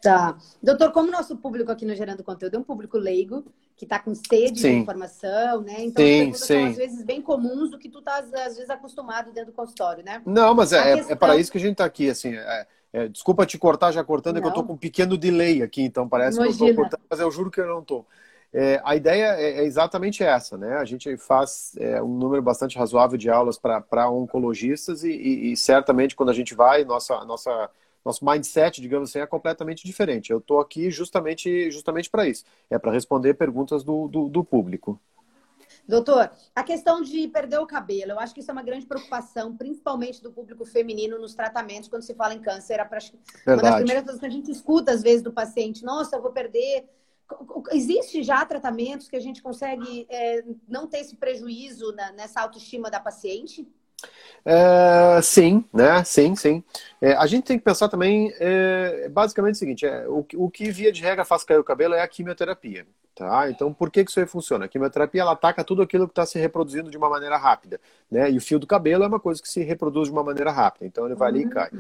Tá. 0.03 0.37
Doutor, 0.63 0.93
como 0.93 1.11
nosso 1.11 1.37
público 1.37 1.71
aqui 1.71 1.85
no 1.85 1.95
Gerando 1.95 2.25
Conteúdo 2.25 2.57
é 2.57 2.59
um 2.59 2.63
público 2.63 2.97
leigo, 2.97 3.45
que 3.77 3.85
está 3.85 3.99
com 3.99 4.15
sede 4.15 4.61
sim. 4.61 4.71
de 4.71 4.77
informação, 4.79 5.63
né? 5.63 5.77
Então, 5.79 6.05
sim, 6.05 6.31
as 6.31 6.39
sim. 6.41 6.47
são 6.47 6.65
às 6.67 6.77
vezes 6.77 7.05
bem 7.05 7.21
comuns 7.21 7.71
do 7.71 7.79
que 7.79 7.89
tu 7.89 7.99
estás 7.99 8.33
às 8.33 8.57
vezes 8.57 8.71
acostumado 8.71 9.33
dentro 9.33 9.53
do 9.53 9.57
consultório, 9.57 10.05
né? 10.05 10.23
Não, 10.25 10.55
mas 10.55 10.73
é, 10.73 10.97
questão... 10.97 11.13
é, 11.13 11.15
para 11.15 11.37
isso 11.37 11.51
que 11.51 11.59
a 11.59 11.61
gente 11.61 11.73
está 11.73 11.85
aqui, 11.85 12.09
assim. 12.09 12.35
É, 12.35 12.67
é, 12.93 13.09
desculpa 13.09 13.47
te 13.47 13.57
cortar 13.57 13.93
já 13.93 14.03
cortando, 14.03 14.39
é 14.39 14.41
que 14.41 14.47
eu 14.47 14.51
estou 14.51 14.65
com 14.65 14.73
um 14.73 14.79
pequeno 14.79 15.17
delay 15.17 15.63
aqui, 15.63 15.83
então 15.83 16.09
parece 16.09 16.39
Imagina. 16.39 16.57
que 16.57 16.63
eu 16.63 16.69
estou 16.69 16.83
cortando, 16.83 17.01
mas 17.09 17.21
eu 17.21 17.31
juro 17.31 17.51
que 17.51 17.61
eu 17.61 17.67
não 17.67 17.81
estou. 17.81 18.07
É, 18.53 18.81
a 18.85 18.97
ideia 18.97 19.37
é, 19.37 19.61
é, 19.61 19.65
exatamente 19.65 20.25
essa, 20.25 20.59
né? 20.59 20.77
A 20.77 20.85
gente 20.85 21.17
faz 21.17 21.73
é, 21.79 22.03
um 22.03 22.19
número 22.19 22.43
bastante 22.43 22.77
razoável 22.77 23.17
de 23.17 23.31
aulas 23.31 23.57
para 23.59 24.11
oncologistas 24.11 25.05
e, 25.05 25.11
e, 25.11 25.53
e, 25.53 25.57
certamente 25.57 26.17
quando 26.17 26.31
a 26.31 26.35
gente 26.35 26.53
vai, 26.53 26.85
nossa, 26.85 27.25
nossa 27.25 27.71
nosso 28.05 28.25
mindset, 28.25 28.81
digamos 28.81 29.11
assim, 29.11 29.19
é 29.19 29.27
completamente 29.27 29.85
diferente. 29.85 30.31
Eu 30.31 30.39
estou 30.39 30.61
aqui 30.61 30.91
justamente, 30.91 31.71
justamente 31.71 32.09
para 32.09 32.27
isso. 32.27 32.45
É 32.69 32.79
para 32.79 32.93
responder 32.93 33.35
perguntas 33.35 33.85
do, 33.85 34.09
do, 34.09 34.29
do, 34.29 34.45
público. 34.45 35.01
Doutor, 35.87 36.31
a 36.55 36.63
questão 36.63 37.03
de 37.03 37.27
perder 37.29 37.59
o 37.59 37.67
cabelo, 37.67 38.13
eu 38.13 38.21
acho 38.21 38.33
que 38.33 38.41
isso 38.41 38.51
é 38.51 38.53
uma 38.53 38.63
grande 38.63 38.87
preocupação, 38.87 39.57
principalmente 39.57 40.23
do 40.23 40.31
público 40.31 40.65
feminino 40.65 41.19
nos 41.19 41.35
tratamentos, 41.35 41.89
quando 41.89 42.03
se 42.03 42.15
fala 42.15 42.35
em 42.35 42.41
câncer. 42.41 42.79
É 42.81 43.53
uma 43.53 43.63
das 43.63 43.75
primeiras 43.77 44.05
coisas 44.05 44.21
que 44.21 44.27
a 44.27 44.31
gente 44.31 44.51
escuta, 44.51 44.93
às 44.93 45.03
vezes, 45.03 45.23
do 45.23 45.33
paciente: 45.33 45.85
nossa, 45.85 46.17
eu 46.17 46.23
vou 46.23 46.31
perder. 46.31 46.89
Existe 47.71 48.25
já 48.25 48.45
tratamentos 48.45 49.09
que 49.09 49.15
a 49.15 49.21
gente 49.21 49.41
consegue 49.41 50.05
é, 50.09 50.45
não 50.69 50.89
ter 50.89 50.99
esse 50.99 51.15
prejuízo 51.15 51.93
na, 51.93 52.11
nessa 52.13 52.41
autoestima 52.41 52.91
da 52.91 52.99
paciente? 52.99 53.69
É, 54.45 55.21
sim, 55.23 55.65
né? 55.73 56.03
Sim, 56.05 56.35
sim. 56.35 56.65
É, 57.01 57.15
a 57.15 57.27
gente 57.27 57.45
tem 57.45 57.59
que 57.59 57.65
pensar 57.65 57.89
também, 57.89 58.33
é, 58.39 59.09
basicamente 59.09 59.55
o 59.55 59.59
seguinte: 59.59 59.87
é, 59.87 60.07
o, 60.07 60.27
o 60.35 60.51
que 60.51 60.71
via 60.71 60.93
de 60.93 61.03
regra 61.03 61.25
faz 61.25 61.45
cair 61.45 61.59
o 61.59 61.65
cabelo 61.65 61.95
é 61.95 62.03
a 62.03 62.09
quimioterapia. 62.09 62.87
Tá? 63.15 63.51
Então, 63.51 63.73
por 63.73 63.91
que, 63.91 64.05
que 64.05 64.11
isso 64.11 64.21
aí 64.21 64.27
funciona? 64.27 64.65
A 64.65 64.69
quimioterapia 64.69 65.21
ela 65.21 65.33
ataca 65.33 65.65
tudo 65.65 65.83
aquilo 65.83 66.07
que 66.07 66.13
está 66.13 66.25
se 66.25 66.39
reproduzindo 66.39 66.91
de 66.91 66.97
uma 66.97 67.11
maneira 67.11 67.37
rápida. 67.37 67.81
Né? 68.11 68.31
E 68.31 68.37
o 68.37 68.41
fio 68.41 68.59
do 68.59 68.67
cabelo 68.67 69.05
é 69.05 69.07
uma 69.07 69.21
coisa 69.21 69.43
que 69.43 69.49
se 69.49 69.63
reproduz 69.63 70.09
de 70.09 70.13
uma 70.13 70.23
maneira 70.23 70.51
rápida. 70.51 70.87
Então, 70.87 71.05
ele 71.05 71.15
vai 71.15 71.29
ali 71.29 71.43
e 71.43 71.49
cai. 71.49 71.71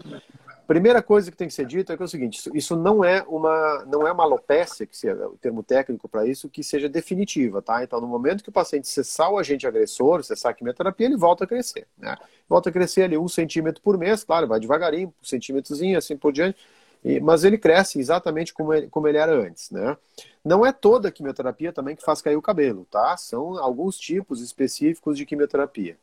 Primeira 0.66 1.02
coisa 1.02 1.30
que 1.30 1.36
tem 1.36 1.48
que 1.48 1.54
ser 1.54 1.66
dita 1.66 1.92
é, 1.92 1.96
que 1.96 2.02
é 2.02 2.04
o 2.04 2.08
seguinte: 2.08 2.48
isso, 2.54 2.76
não 2.76 3.04
é 3.04 3.24
uma 3.26 3.84
não 3.86 4.06
é 4.06 4.12
uma 4.12 4.22
alopecia, 4.22 4.86
que 4.86 5.08
é 5.08 5.14
o 5.14 5.36
termo 5.36 5.62
técnico 5.62 6.08
para 6.08 6.24
isso, 6.26 6.48
que 6.48 6.62
seja 6.62 6.88
definitiva, 6.88 7.60
tá? 7.60 7.82
Então, 7.82 8.00
no 8.00 8.06
momento 8.06 8.44
que 8.44 8.50
o 8.50 8.52
paciente 8.52 8.86
cessar 8.86 9.30
o 9.32 9.38
agente 9.38 9.66
agressor, 9.66 10.22
cessar 10.22 10.52
a 10.52 10.54
quimioterapia, 10.54 11.06
ele 11.06 11.16
volta 11.16 11.42
a 11.42 11.46
crescer, 11.46 11.88
né? 11.98 12.16
Volta 12.50 12.68
a 12.68 12.72
crescer 12.72 13.04
ali 13.04 13.16
um 13.16 13.28
centímetro 13.28 13.80
por 13.80 13.96
mês, 13.96 14.24
claro, 14.24 14.48
vai 14.48 14.58
devagarinho, 14.58 15.14
um 15.22 15.24
centímetrozinho, 15.24 15.96
assim 15.96 16.16
por 16.16 16.32
diante, 16.32 16.58
e, 17.04 17.20
mas 17.20 17.44
ele 17.44 17.56
cresce 17.56 18.00
exatamente 18.00 18.52
como 18.52 18.74
ele, 18.74 18.88
como 18.88 19.06
ele 19.06 19.18
era 19.18 19.32
antes, 19.32 19.70
né? 19.70 19.96
Não 20.44 20.66
é 20.66 20.72
toda 20.72 21.08
a 21.08 21.12
quimioterapia 21.12 21.72
também 21.72 21.94
que 21.94 22.02
faz 22.02 22.20
cair 22.20 22.34
o 22.34 22.42
cabelo, 22.42 22.84
tá? 22.90 23.16
São 23.16 23.56
alguns 23.56 23.96
tipos 23.96 24.42
específicos 24.42 25.16
de 25.16 25.24
quimioterapia. 25.24 25.96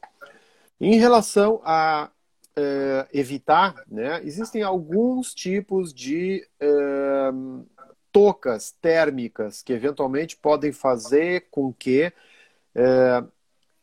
Em 0.79 0.95
relação 0.95 1.59
a 1.65 2.09
uh, 2.57 3.07
evitar, 3.13 3.83
né, 3.85 4.21
existem 4.23 4.63
alguns 4.63 5.33
tipos 5.33 5.93
de 5.93 6.47
uh, 6.61 7.65
tocas 8.09 8.71
térmicas 8.71 9.61
que 9.61 9.73
eventualmente 9.73 10.37
podem 10.37 10.71
fazer 10.71 11.47
com 11.51 11.73
que 11.73 12.13
uh, 12.73 13.29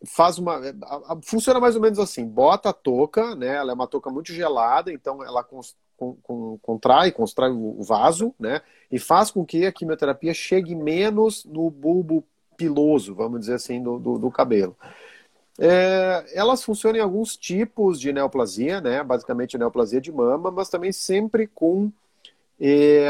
faz 0.06 0.38
uma 0.38 0.60
funciona 1.22 1.60
mais 1.60 1.76
ou 1.76 1.82
menos 1.82 1.98
assim 1.98 2.26
bota 2.26 2.70
a 2.70 2.72
touca 2.72 3.34
né 3.34 3.56
ela 3.56 3.72
é 3.72 3.74
uma 3.74 3.86
touca 3.86 4.10
muito 4.10 4.32
gelada 4.32 4.92
então 4.92 5.22
ela 5.22 5.46
contrai 6.62 7.12
constrói 7.12 7.50
o 7.50 7.82
vaso 7.82 8.34
né 8.38 8.62
e 8.90 8.98
faz 8.98 9.30
com 9.30 9.44
que 9.44 9.66
a 9.66 9.72
quimioterapia 9.72 10.34
chegue 10.34 10.74
menos 10.74 11.44
no 11.44 11.70
bulbo 11.70 12.24
piloso 12.56 13.14
vamos 13.14 13.40
dizer 13.40 13.54
assim 13.54 13.82
do, 13.82 13.98
do, 13.98 14.18
do 14.18 14.30
cabelo 14.30 14.76
é, 15.58 16.24
elas 16.34 16.64
funcionam 16.64 16.98
em 16.98 17.02
alguns 17.02 17.36
tipos 17.36 18.00
de 18.00 18.12
neoplasia, 18.12 18.80
né? 18.80 19.02
Basicamente 19.02 19.56
neoplasia 19.56 20.00
de 20.00 20.10
mama, 20.10 20.50
mas 20.50 20.68
também 20.68 20.90
sempre 20.90 21.46
com, 21.46 21.92
é, 22.60 23.08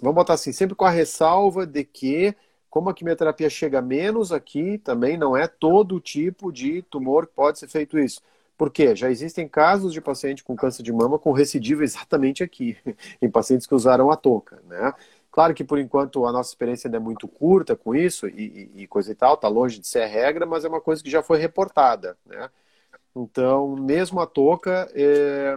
vamos 0.00 0.14
botar 0.14 0.34
assim, 0.34 0.52
sempre 0.52 0.74
com 0.76 0.84
a 0.84 0.90
ressalva 0.90 1.66
de 1.66 1.84
que, 1.84 2.34
como 2.74 2.90
a 2.90 2.94
quimioterapia 2.94 3.48
chega 3.48 3.80
menos 3.80 4.32
aqui, 4.32 4.78
também 4.78 5.16
não 5.16 5.36
é 5.36 5.46
todo 5.46 6.00
tipo 6.00 6.50
de 6.50 6.82
tumor 6.82 7.24
que 7.24 7.32
pode 7.32 7.56
ser 7.56 7.68
feito 7.68 7.96
isso. 7.96 8.20
Por 8.58 8.68
quê? 8.68 8.96
Já 8.96 9.08
existem 9.08 9.46
casos 9.46 9.92
de 9.92 10.00
paciente 10.00 10.42
com 10.42 10.56
câncer 10.56 10.82
de 10.82 10.92
mama 10.92 11.16
com 11.16 11.30
recidiva 11.30 11.84
exatamente 11.84 12.42
aqui, 12.42 12.76
em 13.22 13.30
pacientes 13.30 13.64
que 13.64 13.76
usaram 13.76 14.10
a 14.10 14.16
touca, 14.16 14.60
né? 14.66 14.92
Claro 15.30 15.54
que 15.54 15.62
por 15.62 15.78
enquanto 15.78 16.26
a 16.26 16.32
nossa 16.32 16.50
experiência 16.50 16.88
ainda 16.88 16.96
é 16.96 17.00
muito 17.00 17.28
curta 17.28 17.76
com 17.76 17.94
isso 17.94 18.26
e, 18.26 18.68
e, 18.74 18.86
coisa 18.88 19.12
e 19.12 19.14
tal, 19.14 19.34
está 19.34 19.46
longe 19.46 19.78
de 19.78 19.86
ser 19.86 20.02
a 20.02 20.08
regra, 20.08 20.44
mas 20.44 20.64
é 20.64 20.68
uma 20.68 20.80
coisa 20.80 21.00
que 21.00 21.08
já 21.08 21.22
foi 21.22 21.38
reportada. 21.38 22.18
Né? 22.26 22.50
Então, 23.14 23.76
mesmo 23.76 24.18
a 24.18 24.26
touca, 24.26 24.90
é... 24.96 25.56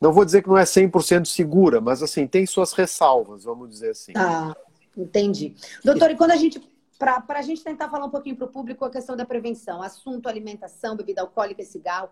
não 0.00 0.10
vou 0.10 0.24
dizer 0.24 0.40
que 0.40 0.48
não 0.48 0.56
é 0.56 0.64
100% 0.64 1.26
segura, 1.26 1.82
mas 1.82 2.02
assim, 2.02 2.26
tem 2.26 2.46
suas 2.46 2.72
ressalvas, 2.72 3.44
vamos 3.44 3.68
dizer 3.68 3.90
assim. 3.90 4.12
Ah, 4.16 4.56
entendi. 4.96 5.56
Doutor, 5.84 6.10
e 6.10 6.16
quando 6.16 6.32
a 6.32 6.36
gente 6.36 6.60
para 6.98 7.38
a 7.38 7.42
gente 7.42 7.64
tentar 7.64 7.88
falar 7.88 8.04
um 8.04 8.10
pouquinho 8.10 8.36
para 8.36 8.44
o 8.44 8.50
público 8.50 8.84
a 8.84 8.90
questão 8.90 9.16
da 9.16 9.24
prevenção, 9.24 9.82
assunto 9.82 10.28
alimentação, 10.28 10.94
bebida 10.94 11.22
alcoólica 11.22 11.62
e 11.62 11.64
cigarro, 11.64 12.10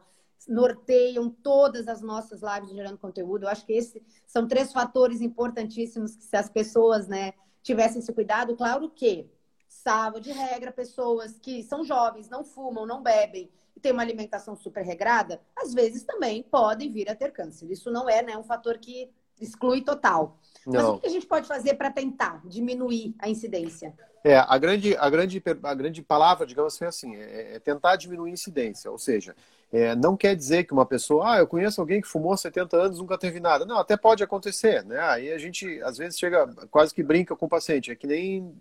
norteiam 0.49 1.29
todas 1.29 1.88
as 1.88 2.01
nossas 2.01 2.41
lives 2.41 2.71
gerando 2.71 2.97
conteúdo. 2.97 3.45
Eu 3.45 3.51
acho 3.51 3.67
que 3.67 3.75
esses 3.75 4.03
são 4.27 4.49
três 4.49 4.73
fatores 4.73 5.21
importantíssimos 5.21 6.17
que 6.17 6.25
se 6.25 6.37
as 6.37 6.49
pessoas, 6.49 7.07
né, 7.07 7.35
tivessem 7.62 7.99
esse 7.99 8.12
cuidado, 8.14 8.57
claro 8.57 8.88
que 8.88 9.31
salva 9.69 10.21
de 10.21 10.33
regra, 10.33 10.73
pessoas 10.73 11.38
que 11.38 11.62
são 11.62 11.85
jovens, 11.85 12.31
não 12.31 12.43
fumam, 12.43 12.87
não 12.87 13.03
bebem 13.03 13.51
e 13.77 13.81
têm 13.81 13.93
uma 13.93 14.03
alimentação 14.03 14.57
super 14.57 14.83
regrada, 14.83 15.41
às 15.55 15.75
vezes 15.75 16.03
também 16.03 16.43
podem 16.43 16.91
vir 16.91 17.11
a 17.11 17.14
ter 17.14 17.31
câncer. 17.31 17.71
Isso 17.71 17.91
não 17.91 18.09
é 18.09 18.23
né, 18.23 18.37
um 18.38 18.43
fator 18.43 18.79
que 18.79 19.11
exclui 19.40 19.83
total. 19.83 20.38
Mas 20.66 20.85
o 20.85 20.98
que 20.98 21.07
a 21.07 21.11
gente 21.11 21.27
pode 21.27 21.46
fazer 21.46 21.74
para 21.74 21.90
tentar 21.90 22.42
diminuir 22.44 23.14
a 23.18 23.29
incidência? 23.29 23.94
É, 24.22 24.37
a 24.37 24.59
grande, 24.59 24.96
a 24.96 25.09
grande, 25.09 25.42
a 25.62 25.74
grande 25.74 26.03
palavra, 26.03 26.46
digamos 26.46 26.74
assim, 26.74 26.85
é 26.85 26.88
assim 26.88 27.16
é, 27.16 27.55
é 27.55 27.59
tentar 27.59 27.96
diminuir 27.96 28.31
a 28.31 28.35
incidência. 28.35 28.90
Ou 28.90 28.98
seja, 28.98 29.35
é, 29.72 29.94
não 29.94 30.16
quer 30.16 30.35
dizer 30.35 30.64
que 30.64 30.72
uma 30.72 30.85
pessoa, 30.85 31.35
ah, 31.35 31.38
eu 31.38 31.46
conheço 31.46 31.81
alguém 31.81 32.01
que 32.01 32.09
fumou 32.09 32.37
70 32.37 32.77
anos 32.77 32.98
nunca 32.98 33.16
teve 33.16 33.40
nada. 33.40 33.64
Não, 33.64 33.79
até 33.79 33.96
pode 33.96 34.22
acontecer, 34.22 34.85
né? 34.85 34.98
Aí 35.01 35.33
a 35.33 35.38
gente, 35.38 35.81
às 35.83 35.96
vezes, 35.96 36.18
chega, 36.18 36.46
quase 36.70 36.94
que 36.94 37.03
brinca 37.03 37.37
com 37.37 37.46
o 37.46 37.48
paciente. 37.48 37.90
É 37.90 37.94
que 37.94 38.07
nem 38.07 38.53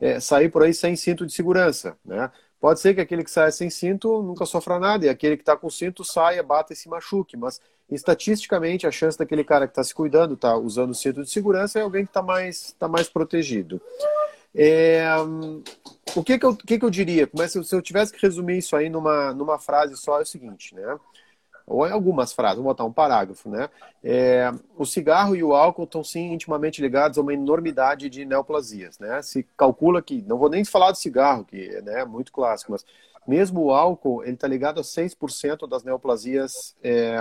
é, 0.00 0.18
sair 0.20 0.48
por 0.48 0.62
aí 0.62 0.72
sem 0.72 0.96
cinto 0.96 1.26
de 1.26 1.32
segurança, 1.32 1.96
né? 2.04 2.30
Pode 2.60 2.80
ser 2.80 2.94
que 2.94 3.00
aquele 3.00 3.22
que 3.22 3.30
sai 3.30 3.52
sem 3.52 3.68
cinto 3.68 4.22
nunca 4.22 4.46
sofra 4.46 4.78
nada, 4.80 5.04
e 5.04 5.08
aquele 5.08 5.36
que 5.36 5.42
está 5.42 5.54
com 5.54 5.68
cinto 5.68 6.02
saia, 6.02 6.42
bata 6.42 6.72
e 6.72 6.76
se 6.76 6.88
machuque, 6.88 7.36
mas 7.36 7.60
estatisticamente 7.90 8.86
a 8.86 8.90
chance 8.90 9.18
daquele 9.18 9.44
cara 9.44 9.66
que 9.66 9.72
está 9.72 9.84
se 9.84 9.94
cuidando, 9.94 10.34
está 10.34 10.56
usando 10.56 10.90
o 10.90 10.94
cinto 10.94 11.22
de 11.22 11.30
segurança, 11.30 11.78
é 11.78 11.82
alguém 11.82 12.04
que 12.04 12.10
está 12.10 12.22
mais, 12.22 12.72
tá 12.78 12.88
mais 12.88 13.08
protegido. 13.08 13.80
É, 14.54 15.04
o 16.14 16.22
que 16.22 16.38
que, 16.38 16.46
eu, 16.46 16.56
que 16.56 16.78
que 16.78 16.84
eu 16.84 16.90
diria? 16.90 17.28
Mas 17.36 17.52
se, 17.52 17.64
se 17.64 17.74
eu 17.74 17.82
tivesse 17.82 18.12
que 18.12 18.22
resumir 18.22 18.58
isso 18.58 18.76
aí 18.76 18.88
numa, 18.88 19.34
numa 19.34 19.58
frase 19.58 19.96
só, 19.96 20.20
é 20.20 20.22
o 20.22 20.26
seguinte, 20.26 20.74
né? 20.74 20.98
Ou 21.66 21.86
em 21.86 21.90
algumas 21.90 22.32
frases, 22.32 22.56
vou 22.56 22.66
botar 22.66 22.84
um 22.84 22.92
parágrafo, 22.92 23.48
né? 23.48 23.70
É, 24.02 24.52
o 24.76 24.84
cigarro 24.84 25.34
e 25.34 25.42
o 25.42 25.54
álcool 25.54 25.84
estão 25.84 26.04
sim 26.04 26.32
intimamente 26.32 26.80
ligados 26.80 27.16
a 27.16 27.22
uma 27.22 27.32
enormidade 27.32 28.10
de 28.10 28.24
neoplasias, 28.24 28.98
né? 28.98 29.22
Se 29.22 29.42
calcula 29.56 30.02
que, 30.02 30.22
não 30.22 30.38
vou 30.38 30.50
nem 30.50 30.64
falar 30.64 30.92
do 30.92 30.98
cigarro, 30.98 31.44
que 31.44 31.68
né, 31.82 32.02
é 32.02 32.04
muito 32.04 32.30
clássico, 32.30 32.70
mas 32.70 32.84
mesmo 33.26 33.62
o 33.62 33.70
álcool, 33.70 34.22
ele 34.22 34.34
está 34.34 34.46
ligado 34.46 34.80
a 34.80 34.82
6% 34.82 35.68
das 35.68 35.82
neoplasias 35.82 36.76
é, 36.82 37.16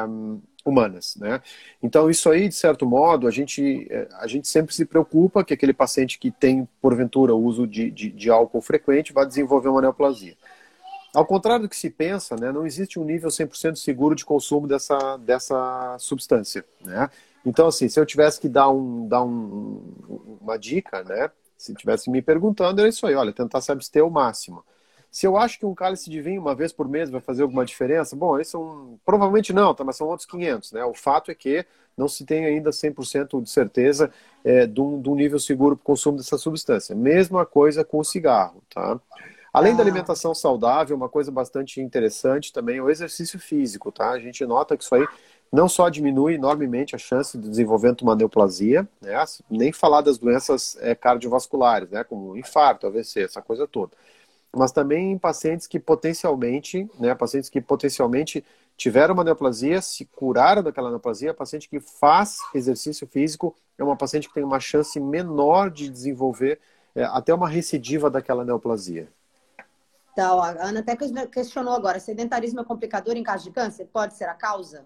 humanas, 0.66 1.16
né? 1.18 1.42
Então 1.82 2.10
isso 2.10 2.30
aí, 2.30 2.48
de 2.48 2.56
certo 2.56 2.86
modo, 2.86 3.28
a 3.28 3.32
gente, 3.32 3.88
é, 3.90 4.08
a 4.20 4.28
gente 4.28 4.48
sempre 4.48 4.74
se 4.74 4.86
preocupa 4.86 5.44
que 5.44 5.54
aquele 5.54 5.74
paciente 5.74 6.20
que 6.20 6.32
tem, 6.32 6.68
porventura, 6.82 7.34
o 7.34 7.44
uso 7.44 7.68
de, 7.68 7.90
de, 7.92 8.10
de 8.10 8.30
álcool 8.30 8.62
frequente 8.62 9.14
vai 9.14 9.26
desenvolver 9.26 9.70
uma 9.70 9.82
neoplasia. 9.82 10.36
Ao 11.14 11.26
contrário 11.26 11.64
do 11.64 11.70
que 11.70 11.76
se 11.76 11.92
pensa, 11.92 12.36
né, 12.36 12.52
não 12.52 12.66
existe 12.66 13.00
um 13.00 13.04
nível 13.04 13.30
100% 13.30 13.76
seguro 13.76 14.16
de 14.16 14.26
consumo 14.26 14.68
dessa, 14.68 15.18
dessa 15.18 15.96
substância, 16.00 16.66
né? 16.84 17.10
Então, 17.46 17.68
assim, 17.68 17.90
se 17.90 18.00
eu 18.00 18.06
tivesse 18.06 18.40
que 18.40 18.48
dar, 18.48 18.70
um, 18.70 19.08
dar 19.08 19.22
um, 19.22 20.38
uma 20.42 20.58
dica, 20.58 21.04
né? 21.04 21.30
Se 21.58 21.74
tivesse 21.74 22.10
me 22.10 22.22
perguntando, 22.22 22.80
era 22.80 22.90
isso 22.90 23.06
aí, 23.06 23.16
olha, 23.16 23.34
tentar 23.34 23.62
se 23.62 23.72
abster 23.72 24.02
ao 24.02 24.10
máximo. 24.10 24.64
Se 25.14 25.28
eu 25.28 25.38
acho 25.38 25.60
que 25.60 25.66
um 25.68 25.76
cálice 25.76 26.10
de 26.10 26.20
vinho 26.20 26.42
uma 26.42 26.56
vez 26.56 26.74
por 26.74 26.90
mês 26.90 27.08
vai 27.08 27.22
fazer 27.22 27.44
alguma 27.44 27.64
diferença, 27.64 28.16
bom, 28.16 28.40
isso 28.40 28.54
são, 28.54 29.00
provavelmente 29.06 29.54
não, 29.54 29.72
tá, 29.72 29.84
mas 29.84 29.96
são 29.96 30.08
outros 30.08 30.26
500, 30.26 30.72
né? 30.72 30.84
O 30.84 30.96
fato 30.96 31.30
é 31.30 31.36
que 31.36 31.64
não 31.96 32.08
se 32.08 32.26
tem 32.26 32.46
ainda 32.46 32.72
100% 32.72 33.44
de 33.44 33.48
certeza 33.48 34.12
é, 34.44 34.66
de, 34.66 34.82
um, 34.82 35.00
de 35.00 35.08
um 35.08 35.14
nível 35.14 35.38
seguro 35.38 35.78
para 35.78 35.84
o 35.84 35.86
consumo 35.86 36.18
dessa 36.18 36.36
substância. 36.36 36.96
Mesma 36.96 37.46
coisa 37.46 37.86
com 37.86 38.00
o 38.00 38.04
cigarro, 38.04 38.64
tá? 38.74 39.00
Além 39.54 39.74
ah. 39.74 39.76
da 39.76 39.84
alimentação 39.84 40.34
saudável, 40.34 40.98
uma 40.98 41.08
coisa 41.08 41.30
bastante 41.30 41.80
interessante 41.80 42.52
também 42.52 42.78
é 42.78 42.82
o 42.82 42.90
exercício 42.90 43.40
físico, 43.40 43.92
tá? 43.92 44.10
A 44.10 44.20
gente 44.20 44.44
nota 44.48 44.76
que 44.76 44.84
isso 44.84 44.96
aí 44.96 45.06
não 45.52 45.70
só 45.70 45.90
diminui 45.90 46.34
enormemente 46.34 46.96
a 46.96 46.98
chance 46.98 47.38
de 47.38 47.48
desenvolvimento 47.48 48.00
de 48.00 48.04
uma 48.04 48.16
neoplasia, 48.16 48.90
né? 49.00 49.24
nem 49.48 49.72
falar 49.72 50.02
das 50.02 50.18
doenças 50.18 50.76
é, 50.82 50.96
cardiovasculares, 50.96 51.92
né? 51.92 52.04
como 52.04 52.36
infarto, 52.36 52.88
AVC, 52.88 53.22
essa 53.22 53.44
coisa 53.44 53.68
toda, 53.68 53.92
mas 54.56 54.72
também 54.72 55.12
em 55.12 55.18
pacientes 55.18 55.66
que 55.68 55.80
potencialmente, 55.80 56.90
né, 57.00 57.16
pacientes 57.16 57.50
que 57.50 57.60
potencialmente 57.60 58.46
tiveram 58.78 59.14
uma 59.14 59.24
neoplasia, 59.24 59.82
se 59.82 60.06
curaram 60.06 60.64
daquela 60.64 60.90
neoplasia, 60.90 61.34
paciente 61.34 61.70
que 61.70 61.80
faz 61.80 62.40
exercício 62.54 63.08
físico 63.08 63.56
é 63.78 63.84
uma 63.84 63.96
paciente 63.96 64.28
que 64.28 64.34
tem 64.34 64.44
uma 64.44 64.60
chance 64.60 65.00
menor 65.00 65.72
de 65.72 65.90
desenvolver 65.90 66.60
é, 66.96 67.04
até 67.06 67.34
uma 67.34 67.50
recidiva 67.50 68.10
daquela 68.10 68.46
neoplasia. 68.46 69.08
Então, 70.12 70.42
a 70.42 70.50
Ana 70.50 70.82
até 70.82 70.96
questionou 71.26 71.74
agora, 71.74 72.00
sedentarismo 72.00 72.60
é 72.60 72.64
complicador 72.64 73.18
em 73.18 73.24
caso 73.24 73.46
de 73.46 73.52
câncer? 73.52 73.90
Pode 73.92 74.14
ser 74.14 74.26
a 74.26 74.36
causa? 74.36 74.86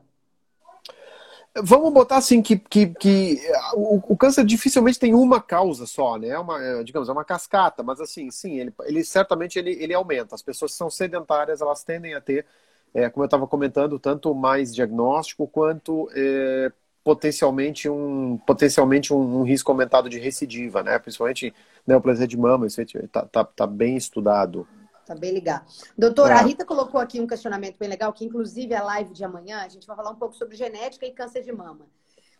Vamos 1.63 1.93
botar 1.93 2.17
assim 2.17 2.41
que, 2.41 2.57
que, 2.57 2.87
que 2.87 3.41
o, 3.73 4.13
o, 4.13 4.17
câncer 4.17 4.45
dificilmente 4.45 4.99
tem 4.99 5.13
uma 5.13 5.41
causa 5.41 5.85
só, 5.85 6.17
né? 6.17 6.29
É 6.29 6.39
uma, 6.39 6.63
é, 6.63 6.83
digamos, 6.83 7.09
é 7.09 7.11
uma 7.11 7.25
cascata, 7.25 7.83
mas 7.83 7.99
assim, 7.99 8.29
sim, 8.31 8.59
ele, 8.59 8.73
ele 8.83 9.03
certamente 9.03 9.57
ele, 9.57 9.71
ele 9.71 9.93
aumenta. 9.93 10.35
As 10.35 10.41
pessoas 10.41 10.71
que 10.71 10.77
são 10.77 10.89
sedentárias, 10.89 11.61
elas 11.61 11.83
tendem 11.83 12.13
a 12.13 12.21
ter, 12.21 12.45
é, 12.93 13.09
como 13.09 13.23
eu 13.23 13.27
estava 13.27 13.47
comentando, 13.47 13.99
tanto 13.99 14.33
mais 14.35 14.73
diagnóstico 14.73 15.47
quanto 15.47 16.09
é, 16.13 16.71
potencialmente 17.03 17.89
um 17.89 18.37
potencialmente 18.45 19.13
um, 19.13 19.39
um, 19.39 19.43
risco 19.43 19.71
aumentado 19.71 20.09
de 20.09 20.19
recidiva, 20.19 20.83
né? 20.83 20.99
Principalmente 20.99 21.53
neoplasia 21.85 22.27
de 22.27 22.37
mama, 22.37 22.67
isso 22.67 22.81
está 22.81 23.23
tá, 23.25 23.43
tá 23.43 23.65
bem 23.65 23.95
estudado. 23.95 24.67
Tá 25.07 25.15
bem 25.15 25.31
ligado. 25.31 25.65
Doutora, 25.97 26.33
é. 26.33 26.37
a 26.37 26.41
Rita 26.41 26.65
colocou 26.65 26.99
aqui 26.99 27.21
um 27.21 27.25
questionamento 27.25 27.77
bem 27.79 27.87
legal, 27.87 28.11
que 28.11 28.25
inclusive 28.25 28.75
a 28.75 28.83
live 28.83 29.13
de 29.13 29.23
amanhã 29.23 29.61
a 29.61 29.69
gente 29.69 29.87
vai 29.87 29.95
falar 29.95 30.11
um 30.11 30.15
pouco 30.15 30.35
sobre 30.35 30.57
genética 30.57 31.05
e 31.05 31.13
câncer 31.13 31.43
de 31.43 31.51
mama. 31.53 31.87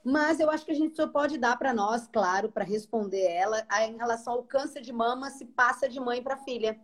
Mas 0.03 0.41
eu 0.41 0.49
acho 0.49 0.65
que 0.65 0.71
a 0.71 0.75
gente 0.75 0.93
só 0.93 1.07
pode 1.07 1.37
dar 1.37 1.57
para 1.57 1.73
nós, 1.73 2.07
claro, 2.11 2.51
para 2.51 2.65
responder 2.65 3.25
ela, 3.25 3.65
em 3.87 3.95
relação 3.95 4.33
ao 4.33 4.43
câncer 4.43 4.81
de 4.81 4.91
mama, 4.91 5.29
se 5.29 5.45
passa 5.45 5.87
de 5.87 5.97
mãe 5.99 6.21
para 6.21 6.35
filha. 6.35 6.77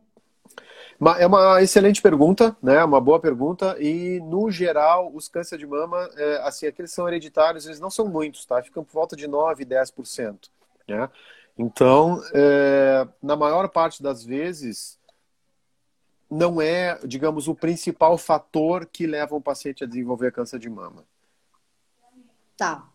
É 1.19 1.28
uma 1.28 1.62
excelente 1.62 2.02
pergunta, 2.02 2.56
né? 2.62 2.84
Uma 2.84 3.02
boa 3.02 3.19
pergunta. 3.19 3.76
E, 3.80 4.22
no 4.22 4.50
geral, 4.50 5.12
os 5.13 5.28
cânceres 5.28 5.60
de 5.60 5.67
mama, 5.67 6.10
é, 6.15 6.41
assim, 6.43 6.65
aqueles 6.65 6.91
são 6.91 7.08
hereditários, 7.08 7.65
eles 7.65 7.80
não 7.80 7.89
são 7.89 8.08
muitos, 8.08 8.46
tá? 8.46 8.62
Ficam 8.62 8.84
por 8.84 8.93
volta 8.93 9.15
de 9.15 9.28
9, 9.28 9.65
10%. 9.65 10.50
Né? 10.88 11.10
Então, 11.58 12.22
é, 12.34 13.08
na 13.22 13.36
maior 13.36 13.67
parte 13.69 14.02
das 14.02 14.24
vezes, 14.24 14.98
não 16.34 16.62
é, 16.62 17.00
digamos, 17.06 17.48
o 17.48 17.54
principal 17.54 18.17
fator 18.17 18.86
que 18.86 19.06
leva 19.06 19.36
um 19.36 19.41
paciente 19.41 19.84
a 19.84 19.88
desenvolver 19.88 20.32
câncer 20.32 20.60
de 20.60 20.69
mama. 20.69 21.06
Tá. 22.58 22.89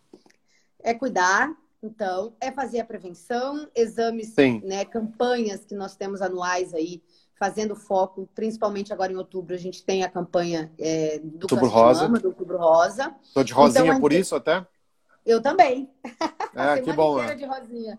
É 0.81 0.92
cuidar, 0.92 1.55
então, 1.83 2.35
é 2.40 2.51
fazer 2.51 2.81
a 2.81 2.85
prevenção, 2.85 3.68
exames, 3.74 4.35
Sim. 4.35 4.61
né, 4.64 4.85
campanhas 4.85 5.64
que 5.64 5.74
nós 5.74 5.94
temos 5.94 6.20
anuais 6.20 6.74
aí, 6.74 7.03
fazendo 7.38 7.77
foco, 7.77 8.29
principalmente 8.35 8.92
agora 8.92 9.12
em 9.12 9.16
outubro, 9.16 9.55
a 9.55 9.59
gente 9.59 9.85
tem 9.85 10.03
a 10.03 10.11
campanha 10.11 10.72
é, 10.77 11.20
do 11.20 11.42
outubro 11.42 11.68
rosa. 11.68 12.03
Mama, 12.03 12.18
do 12.18 12.29
outubro 12.29 12.59
rosa. 12.59 13.14
Tô 13.33 13.44
de 13.44 13.53
rosinha 13.53 13.87
então, 13.87 14.01
por 14.01 14.12
isso 14.12 14.35
até? 14.35 14.66
Eu 15.24 15.40
também. 15.40 15.88
É, 16.55 16.81
que 16.83 16.92
bom. 16.92 17.22
É. 17.22 17.37
de 17.37 17.44
rosinha. 17.44 17.96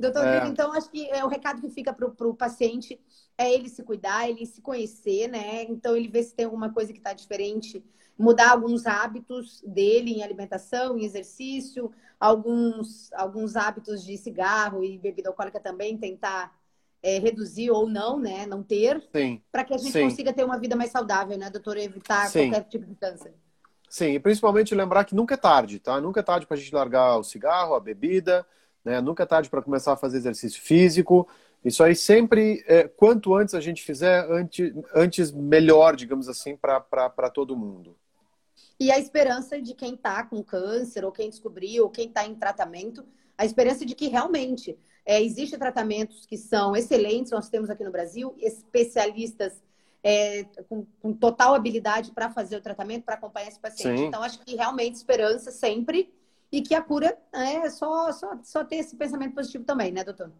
Doutor 0.00 0.26
é. 0.26 0.46
então 0.48 0.72
acho 0.72 0.90
que 0.90 1.08
é 1.10 1.22
o 1.24 1.28
recado 1.28 1.60
que 1.60 1.68
fica 1.68 1.92
para 1.92 2.26
o 2.26 2.34
paciente 2.34 2.98
é 3.40 3.54
ele 3.54 3.70
se 3.70 3.82
cuidar, 3.82 4.28
ele 4.28 4.44
se 4.44 4.60
conhecer, 4.60 5.26
né? 5.26 5.62
Então 5.62 5.96
ele 5.96 6.08
vê 6.08 6.22
se 6.22 6.34
tem 6.34 6.44
alguma 6.44 6.70
coisa 6.72 6.92
que 6.92 6.98
está 6.98 7.14
diferente, 7.14 7.82
mudar 8.18 8.50
alguns 8.50 8.86
hábitos 8.86 9.62
dele 9.66 10.12
em 10.12 10.22
alimentação, 10.22 10.98
em 10.98 11.04
exercício, 11.06 11.90
alguns, 12.18 13.10
alguns 13.14 13.56
hábitos 13.56 14.04
de 14.04 14.18
cigarro 14.18 14.84
e 14.84 14.98
bebida 14.98 15.30
alcoólica 15.30 15.58
também, 15.58 15.96
tentar 15.96 16.54
é, 17.02 17.18
reduzir 17.18 17.70
ou 17.70 17.88
não, 17.88 18.18
né? 18.20 18.44
Não 18.44 18.62
ter, 18.62 19.08
para 19.50 19.64
que 19.64 19.72
a 19.72 19.78
gente 19.78 19.92
Sim. 19.92 20.02
consiga 20.02 20.34
ter 20.34 20.44
uma 20.44 20.58
vida 20.58 20.76
mais 20.76 20.90
saudável, 20.90 21.38
né, 21.38 21.48
doutor? 21.48 21.78
Evitar 21.78 22.28
Sim. 22.28 22.50
qualquer 22.50 22.68
tipo 22.68 22.84
de 22.84 22.94
câncer. 22.94 23.32
Sim, 23.88 24.12
e 24.12 24.20
principalmente 24.20 24.74
lembrar 24.74 25.04
que 25.04 25.14
nunca 25.14 25.34
é 25.34 25.38
tarde, 25.38 25.80
tá? 25.80 25.98
Nunca 25.98 26.20
é 26.20 26.22
tarde 26.22 26.46
para 26.46 26.58
a 26.58 26.60
gente 26.60 26.74
largar 26.74 27.16
o 27.16 27.24
cigarro, 27.24 27.74
a 27.74 27.80
bebida, 27.80 28.46
né? 28.84 29.00
Nunca 29.00 29.22
é 29.22 29.26
tarde 29.26 29.48
para 29.48 29.62
começar 29.62 29.94
a 29.94 29.96
fazer 29.96 30.18
exercício 30.18 30.60
físico. 30.60 31.26
Isso 31.64 31.82
aí 31.82 31.94
sempre, 31.94 32.64
é, 32.66 32.88
quanto 32.88 33.34
antes 33.34 33.54
a 33.54 33.60
gente 33.60 33.82
fizer, 33.82 34.24
antes, 34.30 34.72
antes 34.94 35.30
melhor, 35.30 35.94
digamos 35.94 36.28
assim, 36.28 36.56
para 36.56 37.30
todo 37.30 37.56
mundo. 37.56 37.96
E 38.78 38.90
a 38.90 38.98
esperança 38.98 39.60
de 39.60 39.74
quem 39.74 39.94
está 39.94 40.24
com 40.24 40.42
câncer, 40.42 41.04
ou 41.04 41.12
quem 41.12 41.28
descobriu, 41.28 41.84
ou 41.84 41.90
quem 41.90 42.08
está 42.08 42.24
em 42.24 42.34
tratamento, 42.34 43.04
a 43.36 43.44
esperança 43.44 43.84
de 43.84 43.94
que 43.94 44.08
realmente 44.08 44.78
é, 45.04 45.22
existem 45.22 45.58
tratamentos 45.58 46.24
que 46.24 46.38
são 46.38 46.74
excelentes, 46.74 47.32
nós 47.32 47.50
temos 47.50 47.68
aqui 47.68 47.84
no 47.84 47.90
Brasil, 47.90 48.34
especialistas 48.38 49.62
é, 50.02 50.44
com, 50.66 50.86
com, 51.02 51.12
total 51.12 51.54
habilidade 51.54 52.10
para 52.12 52.30
fazer 52.30 52.56
o 52.56 52.60
tratamento, 52.62 53.04
para 53.04 53.16
acompanhar 53.16 53.48
esse 53.48 53.60
paciente. 53.60 53.98
Sim. 53.98 54.06
Então, 54.06 54.22
acho 54.22 54.38
que 54.40 54.56
realmente 54.56 54.94
esperança 54.94 55.50
sempre 55.50 56.10
e 56.52 56.62
que 56.62 56.74
a 56.74 56.82
cura 56.82 57.16
é 57.32 57.68
só, 57.70 58.10
só, 58.12 58.38
só 58.42 58.64
ter 58.64 58.76
esse 58.76 58.96
pensamento 58.96 59.34
positivo 59.34 59.64
também, 59.64 59.92
né, 59.92 60.02
doutor? 60.02 60.30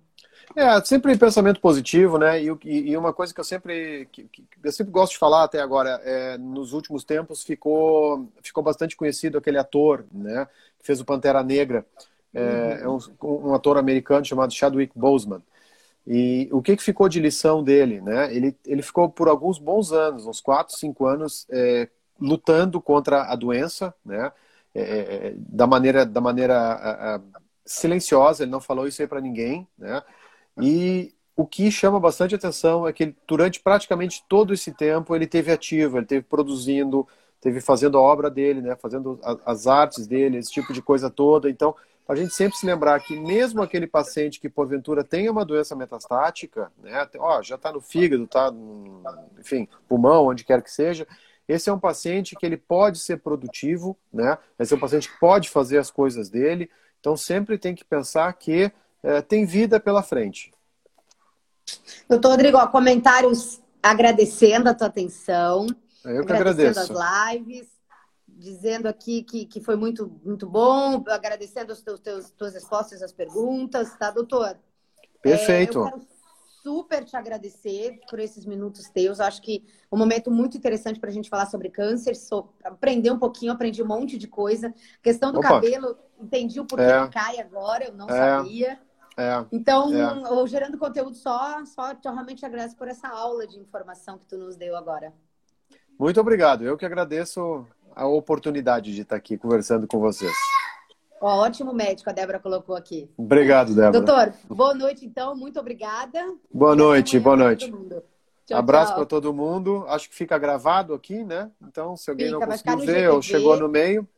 É, 0.56 0.80
sempre 0.84 1.16
pensamento 1.16 1.60
positivo, 1.60 2.18
né? 2.18 2.42
E, 2.42 2.48
e 2.64 2.96
uma 2.96 3.12
coisa 3.12 3.32
que 3.32 3.38
eu 3.38 3.44
sempre, 3.44 4.08
que, 4.10 4.24
que 4.24 4.44
eu 4.62 4.72
sempre 4.72 4.92
gosto 4.92 5.12
de 5.12 5.18
falar 5.18 5.44
até 5.44 5.60
agora, 5.60 6.00
é, 6.02 6.36
nos 6.36 6.72
últimos 6.72 7.04
tempos 7.04 7.44
ficou, 7.44 8.28
ficou 8.42 8.62
bastante 8.62 8.96
conhecido 8.96 9.38
aquele 9.38 9.58
ator, 9.58 10.04
né? 10.12 10.48
Que 10.78 10.86
fez 10.86 11.00
o 11.00 11.04
Pantera 11.04 11.42
Negra. 11.44 11.86
É, 12.34 12.80
uhum. 12.84 12.98
é 13.22 13.24
um, 13.24 13.48
um, 13.48 13.54
ator 13.54 13.76
americano 13.76 14.24
chamado 14.24 14.52
Chadwick 14.52 14.92
Boseman. 14.98 15.42
E 16.06 16.48
o 16.50 16.62
que, 16.62 16.76
que 16.76 16.82
ficou 16.82 17.08
de 17.08 17.20
lição 17.20 17.62
dele, 17.62 18.00
né? 18.00 18.34
Ele, 18.34 18.56
ele 18.66 18.82
ficou 18.82 19.08
por 19.08 19.28
alguns 19.28 19.58
bons 19.58 19.92
anos, 19.92 20.26
uns 20.26 20.40
4, 20.40 20.76
5 20.76 21.06
anos, 21.06 21.46
é, 21.50 21.88
lutando 22.20 22.80
contra 22.80 23.22
a 23.22 23.36
doença, 23.36 23.94
né? 24.04 24.32
É, 24.74 24.80
é, 24.80 25.26
é, 25.28 25.34
da 25.36 25.66
maneira, 25.66 26.06
da 26.06 26.20
maneira 26.20 26.56
a, 26.56 27.16
a, 27.16 27.20
silenciosa, 27.64 28.44
ele 28.44 28.52
não 28.52 28.60
falou 28.60 28.86
isso 28.86 29.02
aí 29.02 29.08
para 29.08 29.20
ninguém, 29.20 29.66
né? 29.76 30.02
E 30.60 31.14
o 31.36 31.46
que 31.46 31.70
chama 31.70 31.98
bastante 31.98 32.34
atenção 32.34 32.86
é 32.86 32.92
que 32.92 33.02
ele, 33.04 33.16
durante 33.26 33.60
praticamente 33.60 34.24
todo 34.28 34.52
esse 34.52 34.72
tempo 34.72 35.14
ele 35.14 35.26
teve 35.26 35.50
ativo, 35.50 35.98
ele 35.98 36.06
teve 36.06 36.22
produzindo, 36.22 37.06
teve 37.40 37.60
fazendo 37.60 37.98
a 37.98 38.00
obra 38.00 38.30
dele, 38.30 38.60
né? 38.60 38.76
Fazendo 38.76 39.18
as 39.44 39.66
artes 39.66 40.06
dele, 40.06 40.38
esse 40.38 40.52
tipo 40.52 40.72
de 40.72 40.82
coisa 40.82 41.10
toda. 41.10 41.50
Então, 41.50 41.74
a 42.06 42.14
gente 42.14 42.34
sempre 42.34 42.58
se 42.58 42.66
lembrar 42.66 42.98
que 43.00 43.16
mesmo 43.18 43.62
aquele 43.62 43.86
paciente 43.86 44.40
que 44.40 44.48
porventura 44.48 45.04
tenha 45.04 45.30
uma 45.30 45.44
doença 45.44 45.74
metastática, 45.76 46.70
né? 46.82 47.08
Ó, 47.18 47.40
já 47.42 47.54
está 47.54 47.72
no 47.72 47.80
fígado, 47.80 48.24
está, 48.24 48.52
enfim, 49.38 49.68
pulmão, 49.88 50.26
onde 50.26 50.44
quer 50.44 50.60
que 50.62 50.70
seja, 50.70 51.06
esse 51.50 51.68
é 51.68 51.72
um 51.72 51.78
paciente 51.78 52.36
que 52.36 52.46
ele 52.46 52.56
pode 52.56 52.98
ser 53.00 53.18
produtivo, 53.18 53.98
né? 54.12 54.38
Esse 54.58 54.72
é 54.72 54.76
um 54.76 54.80
paciente 54.80 55.10
que 55.10 55.18
pode 55.18 55.48
fazer 55.50 55.78
as 55.78 55.90
coisas 55.90 56.30
dele. 56.30 56.70
Então 57.00 57.16
sempre 57.16 57.58
tem 57.58 57.74
que 57.74 57.84
pensar 57.84 58.32
que 58.34 58.70
é, 59.02 59.20
tem 59.20 59.44
vida 59.44 59.80
pela 59.80 60.02
frente. 60.02 60.52
Doutor 62.08 62.30
Rodrigo, 62.30 62.56
ó, 62.56 62.66
comentários 62.68 63.60
agradecendo 63.82 64.68
a 64.68 64.74
tua 64.74 64.86
atenção. 64.86 65.66
Eu 66.04 66.24
que 66.24 66.32
agradeço. 66.32 66.80
as 66.80 67.32
lives, 67.32 67.66
dizendo 68.28 68.86
aqui 68.86 69.22
que, 69.22 69.44
que 69.44 69.60
foi 69.60 69.76
muito, 69.76 70.20
muito 70.24 70.46
bom, 70.46 71.02
agradecendo 71.08 71.72
as 71.72 71.80
teus, 71.80 71.98
teus, 71.98 72.30
tuas 72.30 72.54
respostas 72.54 73.02
às 73.02 73.12
perguntas, 73.12 73.92
tá, 73.98 74.10
doutor? 74.10 74.56
Perfeito. 75.20 75.86
É, 75.86 76.19
super 76.62 77.04
te 77.04 77.16
agradecer 77.16 78.00
por 78.08 78.18
esses 78.18 78.44
minutos 78.44 78.88
teus. 78.88 79.20
Acho 79.20 79.42
que 79.42 79.64
um 79.90 79.98
momento 79.98 80.30
muito 80.30 80.56
interessante 80.56 81.00
para 81.00 81.10
a 81.10 81.12
gente 81.12 81.28
falar 81.28 81.46
sobre 81.46 81.70
câncer. 81.70 82.14
Sou, 82.14 82.52
aprender 82.64 83.10
um 83.10 83.18
pouquinho, 83.18 83.52
aprendi 83.52 83.82
um 83.82 83.86
monte 83.86 84.16
de 84.18 84.28
coisa. 84.28 84.72
questão 85.02 85.32
do 85.32 85.38
Opa. 85.38 85.48
cabelo, 85.48 85.96
entendi 86.18 86.60
o 86.60 86.64
porquê 86.64 86.84
é. 86.84 87.06
que 87.06 87.12
cai 87.12 87.40
agora, 87.40 87.84
eu 87.84 87.92
não 87.92 88.08
é. 88.08 88.12
sabia. 88.12 88.80
É. 89.16 89.44
Então, 89.52 89.90
é. 89.92 90.46
gerando 90.46 90.78
conteúdo 90.78 91.16
só, 91.16 91.64
só 91.66 91.94
te 91.94 92.08
realmente 92.08 92.44
agradeço 92.44 92.76
por 92.76 92.88
essa 92.88 93.08
aula 93.08 93.46
de 93.46 93.58
informação 93.58 94.16
que 94.16 94.26
tu 94.26 94.38
nos 94.38 94.56
deu 94.56 94.76
agora. 94.76 95.12
Muito 95.98 96.18
obrigado. 96.20 96.64
Eu 96.64 96.78
que 96.78 96.86
agradeço 96.86 97.66
a 97.94 98.06
oportunidade 98.06 98.94
de 98.94 99.02
estar 99.02 99.16
aqui 99.16 99.36
conversando 99.36 99.86
com 99.86 99.98
vocês. 99.98 100.32
Ó, 101.20 101.42
ótimo 101.42 101.74
médico, 101.74 102.08
a 102.08 102.12
Débora 102.14 102.40
colocou 102.40 102.74
aqui. 102.74 103.10
Obrigado, 103.16 103.74
Débora. 103.74 104.00
Doutor, 104.00 104.34
boa 104.48 104.74
noite, 104.74 105.04
então. 105.04 105.36
Muito 105.36 105.60
obrigada. 105.60 106.34
Boa 106.50 106.74
noite, 106.74 107.20
boa 107.20 107.36
noite. 107.36 107.70
Tchau, 108.46 108.58
Abraço 108.58 108.94
para 108.94 109.04
todo 109.04 109.32
mundo. 109.32 109.84
Acho 109.86 110.08
que 110.08 110.14
fica 110.14 110.38
gravado 110.38 110.94
aqui, 110.94 111.22
né? 111.22 111.50
Então, 111.62 111.94
se 111.94 112.08
alguém 112.08 112.28
fica, 112.28 112.40
não 112.40 112.46
conseguiu 112.46 112.78
ver 112.78 113.10
ou 113.10 113.20
chegou 113.20 113.56
no 113.58 113.68
meio. 113.68 114.08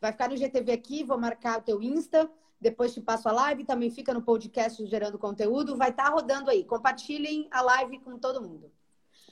Vai 0.00 0.12
ficar 0.12 0.30
no 0.30 0.36
GTV 0.36 0.72
aqui, 0.72 1.04
vou 1.04 1.18
marcar 1.18 1.58
o 1.58 1.62
teu 1.62 1.82
Insta, 1.82 2.30
depois 2.58 2.94
te 2.94 3.00
passo 3.00 3.28
a 3.28 3.32
live, 3.32 3.64
também 3.64 3.90
fica 3.90 4.14
no 4.14 4.22
podcast 4.22 4.86
Gerando 4.86 5.18
Conteúdo, 5.18 5.76
vai 5.76 5.90
estar 5.90 6.04
tá 6.04 6.10
rodando 6.10 6.50
aí. 6.50 6.64
Compartilhem 6.64 7.48
a 7.50 7.60
live 7.62 7.98
com 7.98 8.16
todo 8.16 8.40
mundo. 8.40 8.70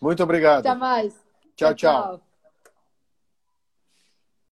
Muito 0.02 0.22
obrigado. 0.22 0.66
Até 0.66 0.74
mais. 0.74 1.14
tchau. 1.54 1.72
tchau. 1.72 1.74
tchau. 1.74 2.27